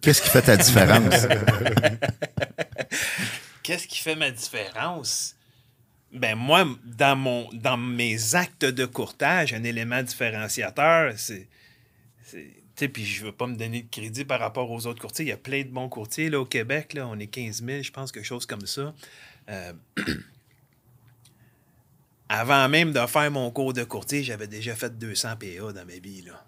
[0.00, 1.26] Qu'est-ce qui fait ta différence?
[3.72, 5.34] Qu'est-ce qui fait ma différence?
[6.12, 11.48] Ben moi, dans, mon, dans mes actes de courtage, un élément différenciateur, c'est...
[12.30, 12.38] Tu
[12.76, 15.24] sais, puis je veux pas me donner de crédit par rapport aux autres courtiers.
[15.24, 16.92] Il y a plein de bons courtiers là, au Québec.
[16.92, 18.92] Là, on est 15 000, je pense, quelque chose comme ça.
[19.48, 19.72] Euh,
[22.28, 25.98] Avant même de faire mon cours de courtier, j'avais déjà fait 200 PA dans ma
[25.98, 26.20] vie.
[26.20, 26.44] Là.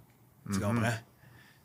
[0.53, 0.93] Tu comprends?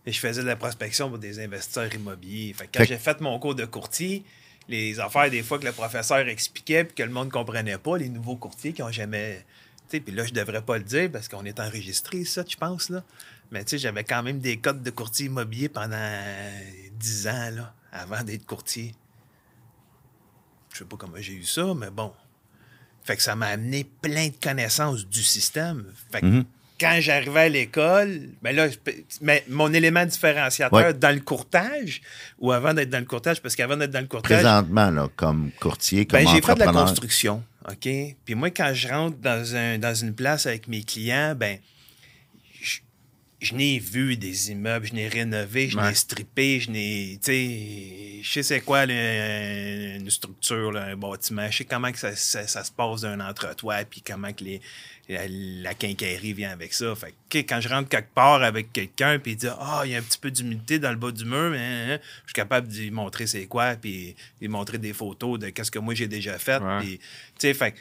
[0.05, 2.53] Et je faisais de la prospection pour des investisseurs immobiliers.
[2.53, 4.23] Fait que quand j'ai fait mon cours de courtier,
[4.69, 7.97] les affaires des fois que le professeur expliquait puis que le monde ne comprenait pas,
[7.97, 9.45] les nouveaux courtiers qui ont jamais.
[9.89, 13.03] Puis là, je devrais pas le dire parce qu'on est enregistré, ça, je pense, là.
[13.51, 15.97] Mais tu sais, j'avais quand même des codes de courtier immobilier pendant
[16.93, 18.93] 10 ans, là, avant d'être courtier.
[20.71, 22.13] Je sais pas comment j'ai eu ça, mais bon.
[23.03, 25.91] Fait que ça m'a amené plein de connaissances du système.
[26.11, 26.45] Fait que Mhm.
[26.79, 28.67] Quand j'arrivais à l'école, ben là,
[29.21, 30.93] mais mon élément différenciateur Ouais.
[30.93, 32.01] dans le courtage,
[32.39, 35.51] ou avant d'être dans le courtage, parce qu'avant d'être dans le courtage, Présentement, là, comme
[35.59, 37.89] courtier, comme ben, j'ai fait de la construction, OK?
[38.25, 41.57] Puis moi, quand je rentre dans, un, dans une place avec mes clients, ben,
[42.61, 42.79] je,
[43.41, 45.89] je n'ai vu des immeubles, je n'ai rénové, je Ouais.
[45.89, 50.95] n'ai strippé, je n'ai, tu sais, je sais c'est quoi le- une structure, là, un
[50.95, 54.43] bâtiment, je sais comment que ça, ça- ça se passe d'un entretoit, puis comment que
[54.43, 54.61] les,
[55.09, 56.93] la, la quincaillerie vient avec ça.
[56.95, 59.95] Fait que, quand je rentre quelque part avec quelqu'un, puis il dit Ah, il y
[59.95, 62.33] a un petit peu d'humidité dans le bas du mur, mais hein, hein, je suis
[62.33, 65.95] capable de lui montrer c'est quoi, puis lui montrer des photos de qu'est-ce que moi
[65.95, 66.61] j'ai déjà fait.
[66.61, 66.79] Ouais.
[66.79, 67.73] Puis, fait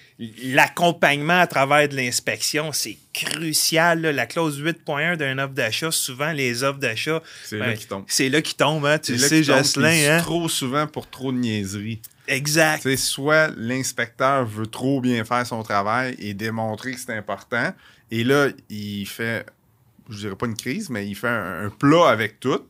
[0.43, 4.01] l'accompagnement à travers de l'inspection, c'est crucial.
[4.01, 4.13] là.
[4.13, 8.05] La clause 8.1 d'un offre d'achat, souvent les offres d'achat, C'est ben, là qu'ils tombent.
[8.09, 10.17] C'est là qu'ils tombent, hein, tu le sais, Jocelyn.
[10.17, 10.23] Hein?
[10.23, 12.01] Trop souvent pour trop de niaiseries.
[12.29, 12.83] Exact.
[12.83, 17.73] Sais, soit l'inspecteur veut trop bien faire son travail et démontrer que c'est important,
[18.11, 19.47] et là, il fait,
[20.09, 22.61] je dirais pas une crise, mais il fait un, un plat avec tout.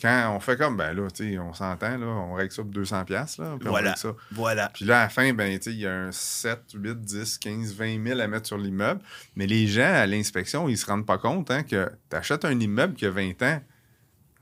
[0.00, 2.70] Quand on fait comme, ben là, tu sais, on s'entend, là, on règle ça pour
[2.72, 3.94] 200$, piastres, là, puis Voilà.
[3.96, 4.14] ça.
[4.32, 4.70] Voilà.
[4.72, 7.36] Puis là, à la fin, ben, tu sais, il y a un 7, 8, 10,
[7.38, 9.02] 15, 20 000 à mettre sur l'immeuble.
[9.36, 12.58] Mais les gens, à l'inspection, ils se rendent pas compte hein, que tu achètes un
[12.58, 13.60] immeuble qui a 20 ans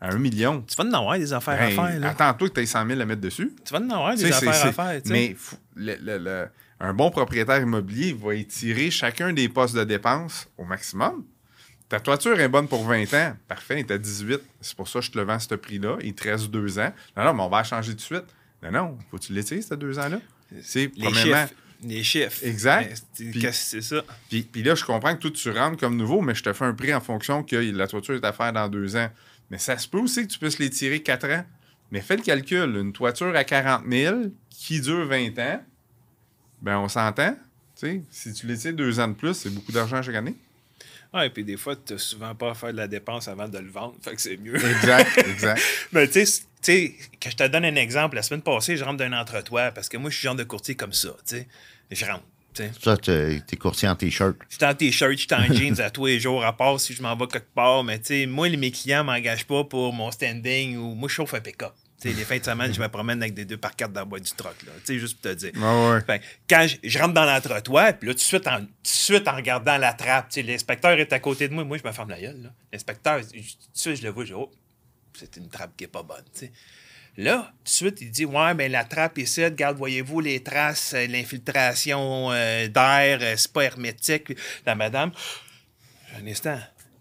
[0.01, 0.63] à 1 million.
[0.63, 2.01] Tu vas en avoir des affaires Ben, à faire.
[2.01, 2.09] Là.
[2.11, 3.53] Attends-toi que tu aies 100 000 à mettre dessus.
[3.65, 5.01] Tu vas en avoir des affaires c'est- à faire.
[5.07, 6.47] Mais fou- le- le- le-
[6.81, 11.25] un bon propriétaire immobilier va étirer chacun des postes de dépenses au maximum.
[11.89, 13.35] Ta toiture est bonne pour 20 ans.
[13.49, 14.41] Parfait, tu à 18.
[14.61, 15.97] C'est pour ça que je te le vends à ce prix-là.
[16.03, 16.93] Il te reste deux ans.
[17.17, 18.25] Non, non, mais on va la changer tout de suite.
[18.63, 20.19] Non, non, faut que tu l'étires, ces deux ans-là.
[20.63, 21.47] C'est les premièrement.
[21.47, 21.55] chiffres.
[21.83, 22.39] Les chiffres.
[22.45, 22.89] Exact.
[22.91, 24.03] Mais c'est- Puis- qu'est-ce que c'est ça?
[24.29, 26.65] Puis, puis là, je comprends que toi, tu rentres comme nouveau, mais je te fais
[26.65, 29.09] un prix en fonction que la toiture est à faire dans deux ans.
[29.51, 31.45] Mais ça se peut aussi que tu puisses l'étirer quatre ans.
[31.91, 32.77] Mais fais le calcul.
[32.77, 34.17] Une toiture à 40 000
[34.51, 35.63] qui dure 20 ans,
[36.61, 37.37] ben on s'entend.
[38.11, 40.35] Si tu l'étires deux ans de plus, c'est beaucoup d'argent chaque année.
[41.13, 43.49] Ah, et puis des fois, tu n'as souvent pas à faire de la dépense avant
[43.49, 43.95] de le vendre.
[44.03, 44.57] Fait que c'est mieux.
[44.57, 45.63] Exact, exact.
[45.93, 48.17] Mais tu sais, que je te donne un exemple.
[48.17, 50.75] La semaine passée, je rentre d'un entretoit parce que moi, je suis genre de courtier
[50.75, 51.11] comme ça.
[51.27, 51.49] Tu sais,
[51.91, 52.25] je rentre.
[52.81, 54.37] Ça, t'es courtier en T-shirt.
[54.49, 56.95] Je suis en t-shirt, je suis en jeans à tous les jours, à part si
[56.95, 57.85] je m'en vais quelque part.
[57.85, 61.15] Mais tu sais, moi, mes clients ne m'engagent pas pour mon standing ou moi, je
[61.15, 61.73] chauffe un pick-up.
[62.01, 64.03] Tu sais, les fins de semaine, je me promène avec des deux par quatre dans
[64.03, 64.55] le bois du truck.
[64.67, 65.51] Là, tu sais, juste pour te dire.
[65.57, 66.01] Ouais, ouais.
[66.07, 68.69] Fait quand je, je rentre dans l'entretoit, puis là, tout de suite, en, tout de
[68.85, 71.65] suite, en regardant la trappe, tu sais, l'inspecteur est à côté de moi.
[71.65, 72.53] Moi, je me ferme la gueule.
[72.73, 73.43] L'inspecteur, je- tout de
[73.75, 74.49] suite, je le vois, je dis, oh,
[75.19, 76.23] c'est une trappe qui est pas bonne.
[77.19, 80.93] Là, tout de suite, il dit Ouais, ben la trappe ici, regarde, voyez-vous les traces,
[80.95, 84.37] euh, l'infiltration euh, d'air, euh, c'est pas hermétique.
[84.65, 85.11] La madame,
[86.17, 86.57] un instant,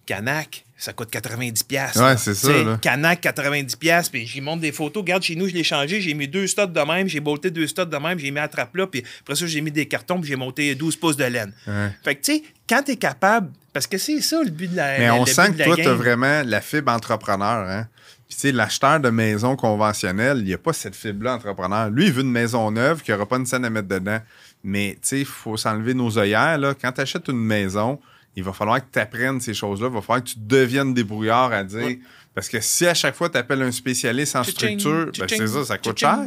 [0.08, 1.64] Canac, ça coûte 90$.
[1.66, 2.80] piastres, Ouais, c'est ça, Tu là.
[2.82, 5.02] Canac, 90$, piastres, puis j'y montre des photos.
[5.02, 7.68] Regarde, chez nous, je l'ai changé, j'ai mis deux studs de même, j'ai bolté deux
[7.68, 10.20] studs de même, j'ai mis la trappe là, puis après ça, j'ai mis des cartons,
[10.20, 11.54] puis j'ai monté 12 pouces de laine.
[11.68, 11.92] Ouais.
[12.04, 14.98] Fait que, tu sais, quand t'es capable, parce que c'est ça le but de la
[14.98, 17.70] Mais on sent que toi, tu as vraiment la fibre entrepreneur.
[17.70, 17.88] Hein?
[18.28, 21.90] Puis, tu sais, l'acheteur de maison conventionnelle, il n'y a pas cette fibre-là entrepreneur.
[21.90, 24.20] Lui, il veut une maison neuve qui n'aura pas une scène à mettre dedans.
[24.64, 26.58] Mais, tu sais, il faut s'enlever nos œillères.
[26.58, 26.74] Là.
[26.74, 28.00] Quand tu achètes une maison,
[28.36, 29.88] il va falloir que tu apprennes ces choses-là.
[29.88, 31.98] Il va falloir que tu deviennes débrouillard à dire.
[32.38, 35.66] Parce que si à chaque fois tu appelles un spécialiste en structure, ben, c'est ça,
[35.66, 36.20] ça coûte cher.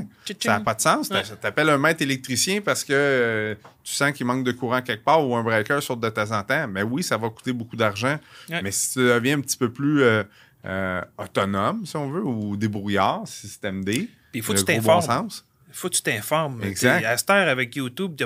[0.42, 1.08] Ça n'a pas de sens.
[1.08, 1.22] Ouais.
[1.22, 5.04] Tu appelles un maître électricien parce que euh, tu sens qu'il manque de courant quelque
[5.04, 6.66] part ou un breaker saute de temps en temps.
[6.66, 8.18] Mais oui, ça va coûter beaucoup d'argent.
[8.48, 8.60] Ouais.
[8.60, 10.24] Mais si tu deviens un petit peu plus euh,
[10.64, 13.92] euh, autonome, si on veut, ou débrouillard, système D,
[14.30, 15.02] Puis il faut que tu bon t'informes.
[15.30, 15.44] sens.
[15.72, 16.62] faut que tu t'informes.
[16.64, 17.04] Exact.
[17.04, 18.24] À cette heure, avec YouTube, tu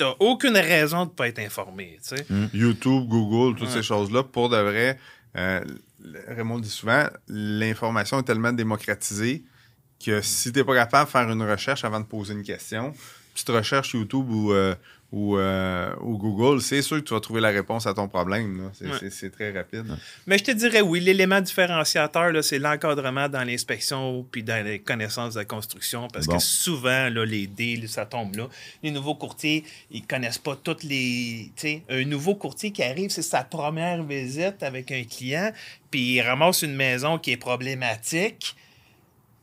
[0.00, 1.98] n'as aucune raison de ne pas être informé.
[2.06, 2.26] tu sais.
[2.52, 3.74] YouTube, Google, toutes Ouais.
[3.74, 4.98] ces choses-là, pour de vrai,
[5.36, 5.60] euh,
[6.28, 9.44] Raymond le dit souvent, l'information est tellement démocratisée
[10.04, 12.92] que si tu n'es pas capable de faire une recherche avant de poser une question,
[13.32, 14.74] petite recherche YouTube ou, euh,
[15.16, 18.68] ou, euh, ou Google, c'est sûr que tu vas trouver la réponse à ton problème.
[18.72, 18.88] C'est
[19.22, 19.30] Ouais.
[19.30, 19.84] très rapide.
[20.26, 24.80] Mais je te dirais oui, l'élément différenciateur, là, c'est l'encadrement dans l'inspection puis dans les
[24.80, 26.08] connaissances de la construction.
[26.12, 26.36] Parce Bon.
[26.36, 28.48] que souvent, là, les deals, ça tombe là.
[28.82, 31.52] Les nouveaux courtiers, ils connaissent pas toutes les.
[31.88, 35.52] un nouveau courtier qui arrive, c'est sa première visite avec un client,
[35.92, 38.56] puis il ramasse une maison qui est problématique.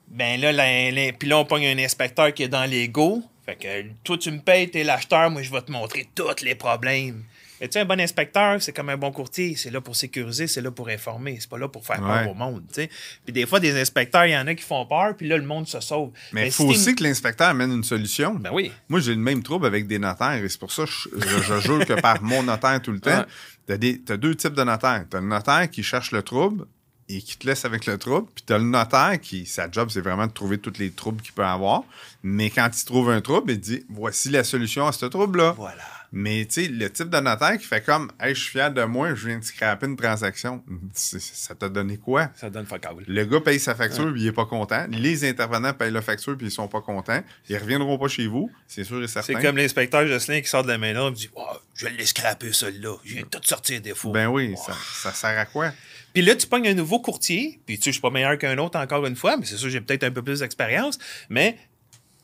[0.10, 3.24] Ben là, la- la- puis là, on pogne un inspecteur qui est dans l'ego.
[3.46, 6.56] Fait que toi, tu me payes, t'es l'acheteur, moi, je vais te montrer tous les
[6.56, 7.24] problèmes.
[7.60, 9.56] Mais tu sais, un bon inspecteur, c'est comme un bon courtier.
[9.56, 11.38] C'est là pour sécuriser, c'est là pour informer.
[11.40, 12.90] C'est pas là pour faire peur au monde, tu sais.
[13.24, 15.44] Puis des fois, des inspecteurs, il y en a qui font peur, puis là, le
[15.46, 16.12] monde se sauve.
[16.34, 18.34] Mais il faut aussi que l'inspecteur amène une solution.
[18.34, 18.72] Ben oui.
[18.90, 21.44] Moi, j'ai le même trouble avec des notaires et c'est pour ça que je, je-
[21.44, 23.26] je jure que par mon notaire tout le temps.
[23.70, 23.78] Ouais.
[23.80, 25.06] Tu as, deux types de notaires.
[25.10, 26.66] Tu as le notaire qui cherche le trouble
[27.10, 28.28] et qui te laisse avec le trouble.
[28.34, 31.22] Puis tu as le notaire qui, sa job, c'est vraiment de trouver tous les troubles
[31.22, 31.84] qu'il peut avoir.
[32.24, 35.54] Mais quand il trouve un trouble, il dit voici la solution à ce trouble-là.
[35.58, 36.01] Voilà.
[36.13, 38.84] Mais tu sais, le type de notaire qui fait comme Hey, je suis fier de
[38.84, 40.63] moi, je viens de scraper une transaction.
[40.93, 42.30] Ça t'a donné quoi?
[42.36, 42.86] Ça donne fuck.
[43.08, 44.86] Le gars paye sa facture puis il est pas content.
[44.89, 47.21] Les intervenants payent la facture puis ils sont pas contents.
[47.50, 49.34] Ils reviendront pas chez vous, c'est sûr et certain.
[49.34, 51.43] C'est comme l'inspecteur Jocelyn qui sort de la main là et me dit oh,
[51.76, 52.95] Je vais l'ai scraper, celui-là.
[53.06, 54.12] Je viens de tout sortir des défauts.
[54.12, 55.71] Ben oui, ça, ça sert à quoi?
[56.13, 58.58] Puis là, tu pognes un nouveau courtier, puis tu sais, je suis pas meilleur qu'un
[58.58, 61.58] autre encore une fois, mais c'est sûr, j'ai peut-être un peu plus d'expérience, mais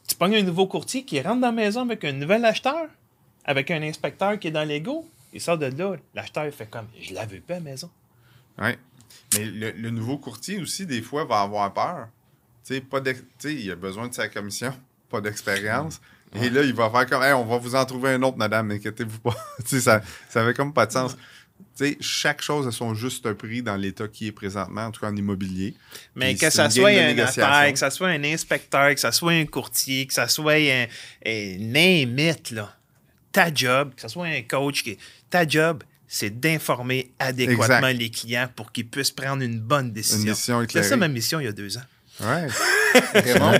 [0.08, 2.88] tu pognes un nouveau courtier qui rentre dans la maison avec un nouvel acheteur,
[3.48, 6.88] avec un inspecteur qui est dans l'ego, il sort de là, l'acheteur il fait comme,
[7.02, 7.90] je la veux pas à la maison.
[8.60, 8.72] Oui.
[9.34, 12.08] Mais le, le nouveau courtier aussi, des fois, va avoir peur.
[12.90, 13.02] Pas
[13.40, 14.74] sais, il a besoin de sa commission,
[15.10, 16.02] pas d'expérience.
[16.36, 18.72] Et là, il va faire comme, Hey, on va vous en trouver un autre, madame,
[18.72, 19.36] inquiétez-vous pas.
[19.66, 21.18] ça, ça fait comme pas de sens.
[22.02, 25.16] Chaque chose a son juste prix dans l'état qui est présentement, en tout cas en
[25.16, 25.76] immobilier.
[26.16, 29.12] Mais Puis que ça soit de un notaire, que ça soit un inspecteur, que ça
[29.12, 30.88] soit un courtier, que ça soit un,
[31.26, 32.77] un name it, là.
[33.38, 34.97] Ta job, que ça soit un coach, qui,
[35.30, 37.93] ta job, c'est d'informer adéquatement Exact.
[37.93, 40.21] les clients pour qu'ils puissent prendre une bonne décision.
[40.21, 41.84] Une décision C'est ça ma mission il y a deux ans.
[42.21, 42.47] Ouais.
[43.13, 43.60] Raymond,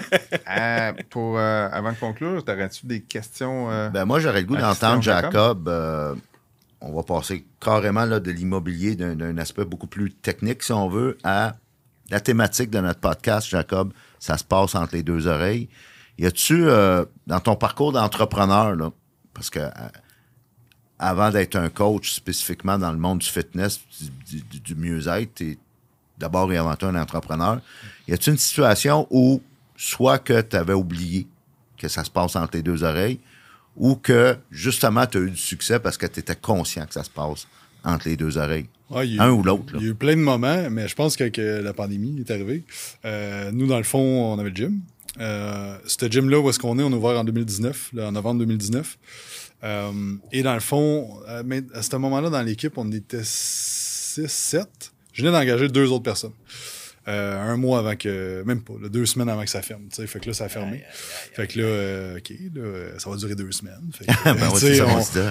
[0.50, 3.70] euh, pour, euh, avant de conclure, t'aurais-tu des questions?
[3.70, 5.68] euh, Ben moi, j'aurais le goût d'entendre Jacob.
[5.68, 6.16] euh,
[6.82, 11.18] on va passer carrément là, de l'immobilier d'un aspect beaucoup plus technique, si on veut,
[11.24, 11.56] à
[12.10, 13.94] la thématique de notre podcast, Jacob.
[14.20, 15.70] Ça se passe entre les deux oreilles.
[16.18, 18.90] Y a-tu, euh, dans ton parcours d'entrepreneur, là,
[19.38, 19.60] parce que
[21.00, 23.80] avant d'être un coach spécifiquement dans le monde du fitness,
[24.28, 25.58] du, du- du mieux-être, t'es
[26.18, 27.62] d'abord et avant tout un entrepreneur.
[28.08, 29.42] Y a-tu une situation où
[29.76, 31.28] soit que tu avais oublié
[31.78, 33.20] que ça se passe entre les deux oreilles,
[33.76, 37.04] ou que justement tu as eu du succès parce que tu étais conscient que ça
[37.04, 37.48] se passe
[37.84, 38.68] entre les deux oreilles?
[39.20, 39.74] Un ou l'autre.
[39.76, 42.32] Il y a eu plein de moments, mais je pense que, que la pandémie est
[42.32, 42.64] arrivée.
[43.06, 44.00] euh, nous, dans le fond,
[44.34, 44.80] on avait le gym.
[45.20, 48.40] Euh, ce gym-là, où est-ce qu'on est, on a ouvert en 2019, là, en novembre
[48.40, 48.98] 2019.
[49.64, 49.92] Euh,
[50.32, 54.92] et dans le fond, à, mais à ce moment-là, dans l'équipe, on était 6, 7.
[55.14, 56.34] Je venais d'engager deux autres personnes.
[57.08, 58.44] Euh, un mois avant que.
[58.46, 59.84] Même pas, là, deux semaines avant que ça ferme.
[59.90, 60.08] tu sais.
[60.08, 60.84] Fait que là, ça a fermé.
[61.34, 63.90] Fait que là, euh, OK, là, euh, ça va durer deux semaines.
[63.94, 64.48] Fait que, Ben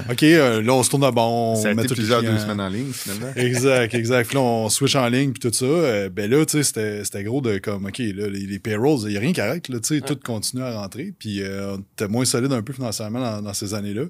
[0.08, 0.12] on-.
[0.12, 1.54] OK, euh, là, on se tourne à bon.
[1.56, 3.32] ça a on met été plusieurs deux semaines en ligne, finalement.
[3.36, 4.26] Exact, exact.
[4.28, 5.64] Puis là, on switch en ligne, puis tout ça.
[5.66, 9.00] Euh, ben là, tu sais, c'était- c'était gros de comme, OK, là, les, les payrolls,
[9.02, 11.12] il n'y a rien qui arrête, là, tu sais, tout continue à rentrer.
[11.18, 14.04] Puis euh, on était moins solide un peu financièrement dans, dans ces années-là.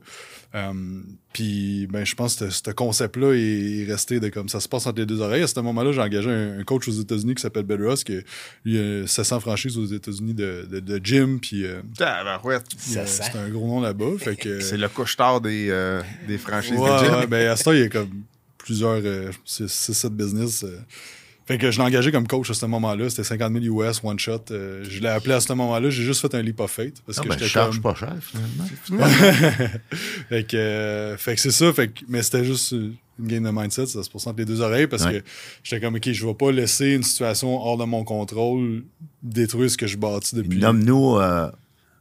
[0.55, 0.73] Euh,
[1.37, 4.66] puis, ben, je pense que ce- ce concept-là est, est resté de comme ça se
[4.68, 5.42] passe entre les deux oreilles.
[5.42, 8.16] À ce moment-là, j'ai engagé un, un coach aux États-Unis qui s'appelle Bill Ross, qui
[8.64, 12.64] lui, a 700 franchises aux États-Unis de, de, de gym, puis euh, Tabarouette.
[12.90, 14.12] il, euh, c'est un gros nom là-bas.
[14.40, 17.14] Que, C'est le couche-tard des, euh, des franchises Ouais, de gym.
[17.16, 18.09] ouais, ben à ce temps, il y a comme
[18.57, 20.64] plusieurs, euh, 6-7 business.
[21.47, 23.09] Fait que je l'ai engagé comme coach à ce moment-là.
[23.09, 24.47] C'était 50 000 US, one shot.
[24.51, 25.91] Euh, je l'ai appelé à ce moment-là.
[25.91, 27.01] J'ai juste fait un leap of faith.
[27.07, 27.93] Parce Ah, que ben, je j'étais charge comme...
[27.93, 29.07] pas cher, finalement.
[30.29, 31.73] fait que, euh, fait que c'est ça.
[31.73, 32.73] Fait que, mais c'était juste...
[32.73, 35.21] une game de mindset, ça se passe entre les deux oreilles parce Ouais.
[35.21, 35.27] que
[35.63, 38.83] j'étais comme, OK, je vais pas laisser une situation hors de mon contrôle
[39.23, 40.59] détruire ce que je bâtis depuis.
[40.59, 41.51] Nomme-nous euh,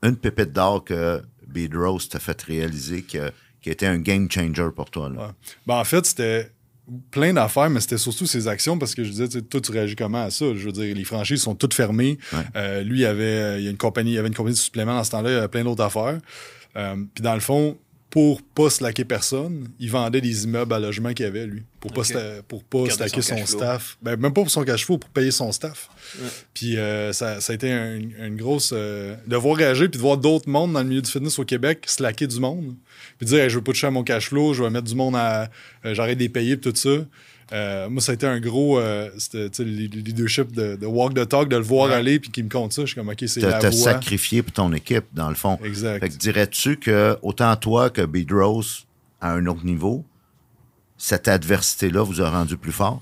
[0.03, 3.31] une pépite d'or que Beat Rose t'a fait réaliser que-
[3.61, 5.09] qui été un game changer pour toi.
[5.09, 5.15] Là.
[5.27, 5.31] Ouais.
[5.65, 6.51] Ben, en fait, c'était
[7.11, 9.71] plein d'affaires, mais c'était surtout ses actions parce que je disais, tu sais, toi, tu
[9.71, 10.45] réagis comment à ça?
[10.55, 12.17] Je veux dire, les franchises sont toutes fermées.
[12.31, 12.39] Ouais.
[12.55, 14.95] Euh, lui, il, avait, il y a une compagnie, il avait une compagnie de suppléments
[14.95, 16.19] dans ce temps-là, il y avait plein d'autres affaires.
[16.77, 17.77] Euh, Puis dans le fond,
[18.15, 21.63] pour pas slacker personne, il vendait des immeubles à logement qu'il avait, lui.
[21.81, 22.07] Pour pas, Ok.
[22.07, 23.97] sta- pour pas slacker son staff.
[24.01, 25.89] Ben, même pas pour son cash flow, pour payer son staff.
[26.53, 28.71] Puis euh, ça, ça a été un- une grosse.
[28.73, 31.43] euh, de voir réagir, puis de voir d'autres mondes dans le milieu du fitness au
[31.43, 32.75] Québec slacker du monde.
[33.17, 34.95] Puis dire, Hey, je veux pas toucher à mon cash flow, je vais mettre du
[34.95, 35.49] monde à.
[35.83, 37.05] euh, J'arrête de les payer, puis tout ça.
[37.53, 41.47] Euh, moi, ça a été un gros euh, le leadership de, de walk the talk,
[41.47, 42.81] de le voir aller, puis qu'il me compte ça.
[42.81, 43.79] Je suis comme, OK, c'est la t'as voix.
[43.93, 45.59] sacrifié pour ton équipe, dans le fond.
[45.63, 45.99] Exact.
[45.99, 48.85] Fait que dirais-tu que autant toi que Beat Rose
[49.21, 50.03] à un autre niveau,
[50.97, 53.01] cette adversité-là vous a rendu plus fort?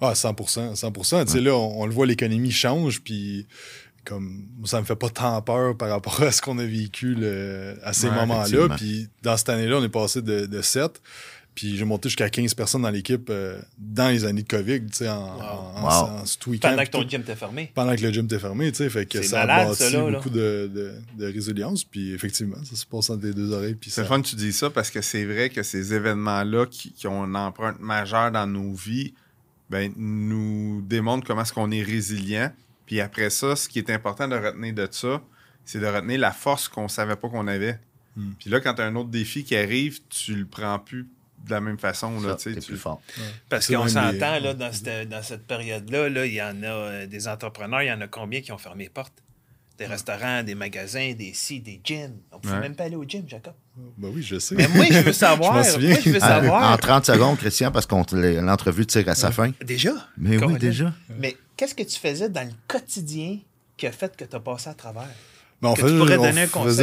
[0.00, 0.92] Ah, 100% 100
[1.26, 3.46] Tu sais, là, on, on le voit, l'économie change, puis
[4.04, 7.76] comme ça me fait pas tant peur par rapport à ce qu'on a vécu le-
[7.84, 8.68] à ces Ouais, moments-là.
[8.76, 11.00] Puis dans cette année-là, on est passé de, de 7,
[11.54, 14.92] puis j'ai monté jusqu'à 15 personnes dans l'équipe euh, dans les années de COVID, tu
[14.92, 15.88] sais, en, en, Wow.
[15.88, 17.70] en- en ce week-end, Pendant que ton gym était fermé.
[17.74, 20.10] pendant que le gym était fermé, tu sais, fait que ça a bâti ça, là,
[20.10, 20.16] là.
[20.18, 23.90] beaucoup de, de, de résilience, puis effectivement, ça se passe entre les deux oreilles, puis
[23.90, 24.06] C'est ça...
[24.08, 27.24] fun que tu dis ça parce que c'est vrai que ces événements-là qui, qui ont
[27.24, 29.12] une empreinte majeure dans nos vies
[29.70, 32.52] ben, nous démontrent comment est-ce qu'on est résilient.
[32.86, 35.22] Puis après ça, ce qui est important de retenir de ça,
[35.64, 37.78] c'est de retenir la force qu'on savait pas qu'on avait.
[38.16, 38.32] Hmm.
[38.38, 41.06] Puis là, quand tu as un autre défi qui arrive, tu le prends plus
[41.44, 42.20] de la même façon.
[42.20, 43.00] Là, Ça, tu sais, t'es tu- plus fort.
[43.48, 46.66] Parce qu'on s'entend, des- là, dans cette, dans cette période-là, là, il y en a
[46.66, 49.14] euh, des entrepreneurs, il y en a combien qui ont fermé les portes?
[49.78, 52.12] Des restaurants, des magasins, des sites, des gyms.
[52.30, 52.60] On ne pouvait Ouais.
[52.60, 53.54] même pas aller au gym, Jacob.
[53.96, 54.54] Ben oui, je sais.
[54.54, 55.54] Mais moi, je veux savoir.
[55.64, 55.90] Je m'en souviens.
[55.90, 56.72] moi, je veux Ah, savoir.
[56.72, 59.50] En 30 secondes, Christian, parce qu'on l'entrevue tire à sa fin.
[59.64, 59.92] Déjà?
[60.18, 60.92] Mais oui, déjà.
[61.18, 63.38] Mais qu'est-ce que tu faisais dans le quotidien
[63.78, 65.08] qui a fait que tu as passé à travers?
[65.62, 65.94] Mais on faisait,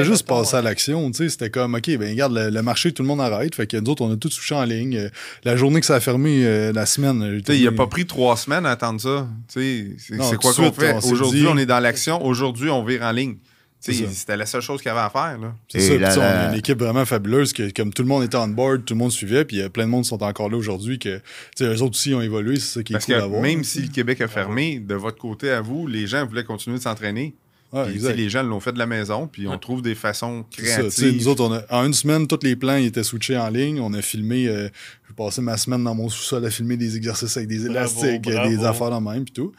[0.02, 1.30] on juste passer à l'action, tu sais.
[1.30, 3.54] C'était comme, OK, ben regarde, le, le marché, tout le monde arrête.
[3.54, 4.96] Fait que nous autres, on a tout touché en ligne.
[4.98, 5.10] Euh,
[5.44, 7.22] La journée que ça a fermé, euh, la semaine.
[7.22, 9.28] euh, Tu sais, il n'a pas pris trois semaines à attendre ça.
[9.54, 10.96] Tu sais, C'est quoi qu'on fait?
[11.04, 12.26] Aujourd'hui, dit- on est dans l'action.
[12.26, 13.36] Aujourd'hui, on vire en ligne.
[13.82, 15.38] C'était la seule chose qu'il y avait à faire.
[15.70, 18.36] C'est ça, la- on a une équipe vraiment fabuleuse que comme tout le monde était
[18.36, 20.22] on board, tout le monde suivait, puis il y a plein de monde qui sont
[20.22, 21.22] encore là aujourd'hui que tu
[21.56, 23.42] sais eux autres aussi ont évolué, c'est ça qui est Parce cool que à voir.
[23.42, 26.78] même si le Québec a fermé, de votre côté à vous, les gens voulaient continuer
[26.78, 27.36] de s'entraîner.
[27.72, 30.64] Ouais, Puis, les gens l'ont fait de la maison, puis on trouve des façons ça,
[30.64, 31.16] créatives.
[31.16, 33.80] nous autres, on a- en une semaine, tous les plans ils étaient switchés en ligne.
[33.80, 34.70] On a filmé, euh,
[35.08, 38.22] j'ai passé ma semaine dans mon sous-sol à filmer des exercices avec des Bravo, élastiques,
[38.24, 39.52] des affaires dans même, puis tout.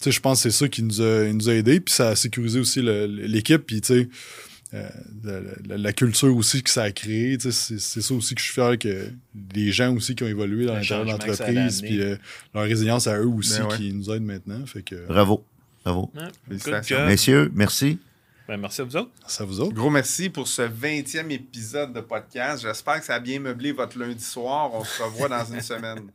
[0.00, 2.10] Tu sais, je pense que c'est ça qui nous a, nous a aidés, puis ça
[2.10, 4.08] a sécurisé aussi l'équipe, puis tu sais,
[4.74, 4.86] euh,
[5.24, 8.40] la, la- la culture aussi que ça a créé, tu sais, c'est ça aussi que
[8.42, 9.06] je suis fier que
[9.54, 12.16] les gens aussi qui ont évolué dans l'intérieur de l'entreprise, puis euh,
[12.54, 13.76] leur résilience à eux aussi Ben ouais.
[13.78, 15.42] qui nous aident maintenant, fait que Bravo.
[15.92, 16.10] Bravo.
[16.46, 17.06] Félicitations.
[17.06, 17.98] Messieurs, merci.
[18.46, 19.10] Ben, merci à vous autres.
[19.26, 19.74] ça vous autres.
[19.74, 22.62] Gros merci pour ce 20e épisode de podcast.
[22.62, 24.70] J'espère que ça a bien meublé votre lundi soir.
[24.72, 26.10] On se revoit dans une semaine.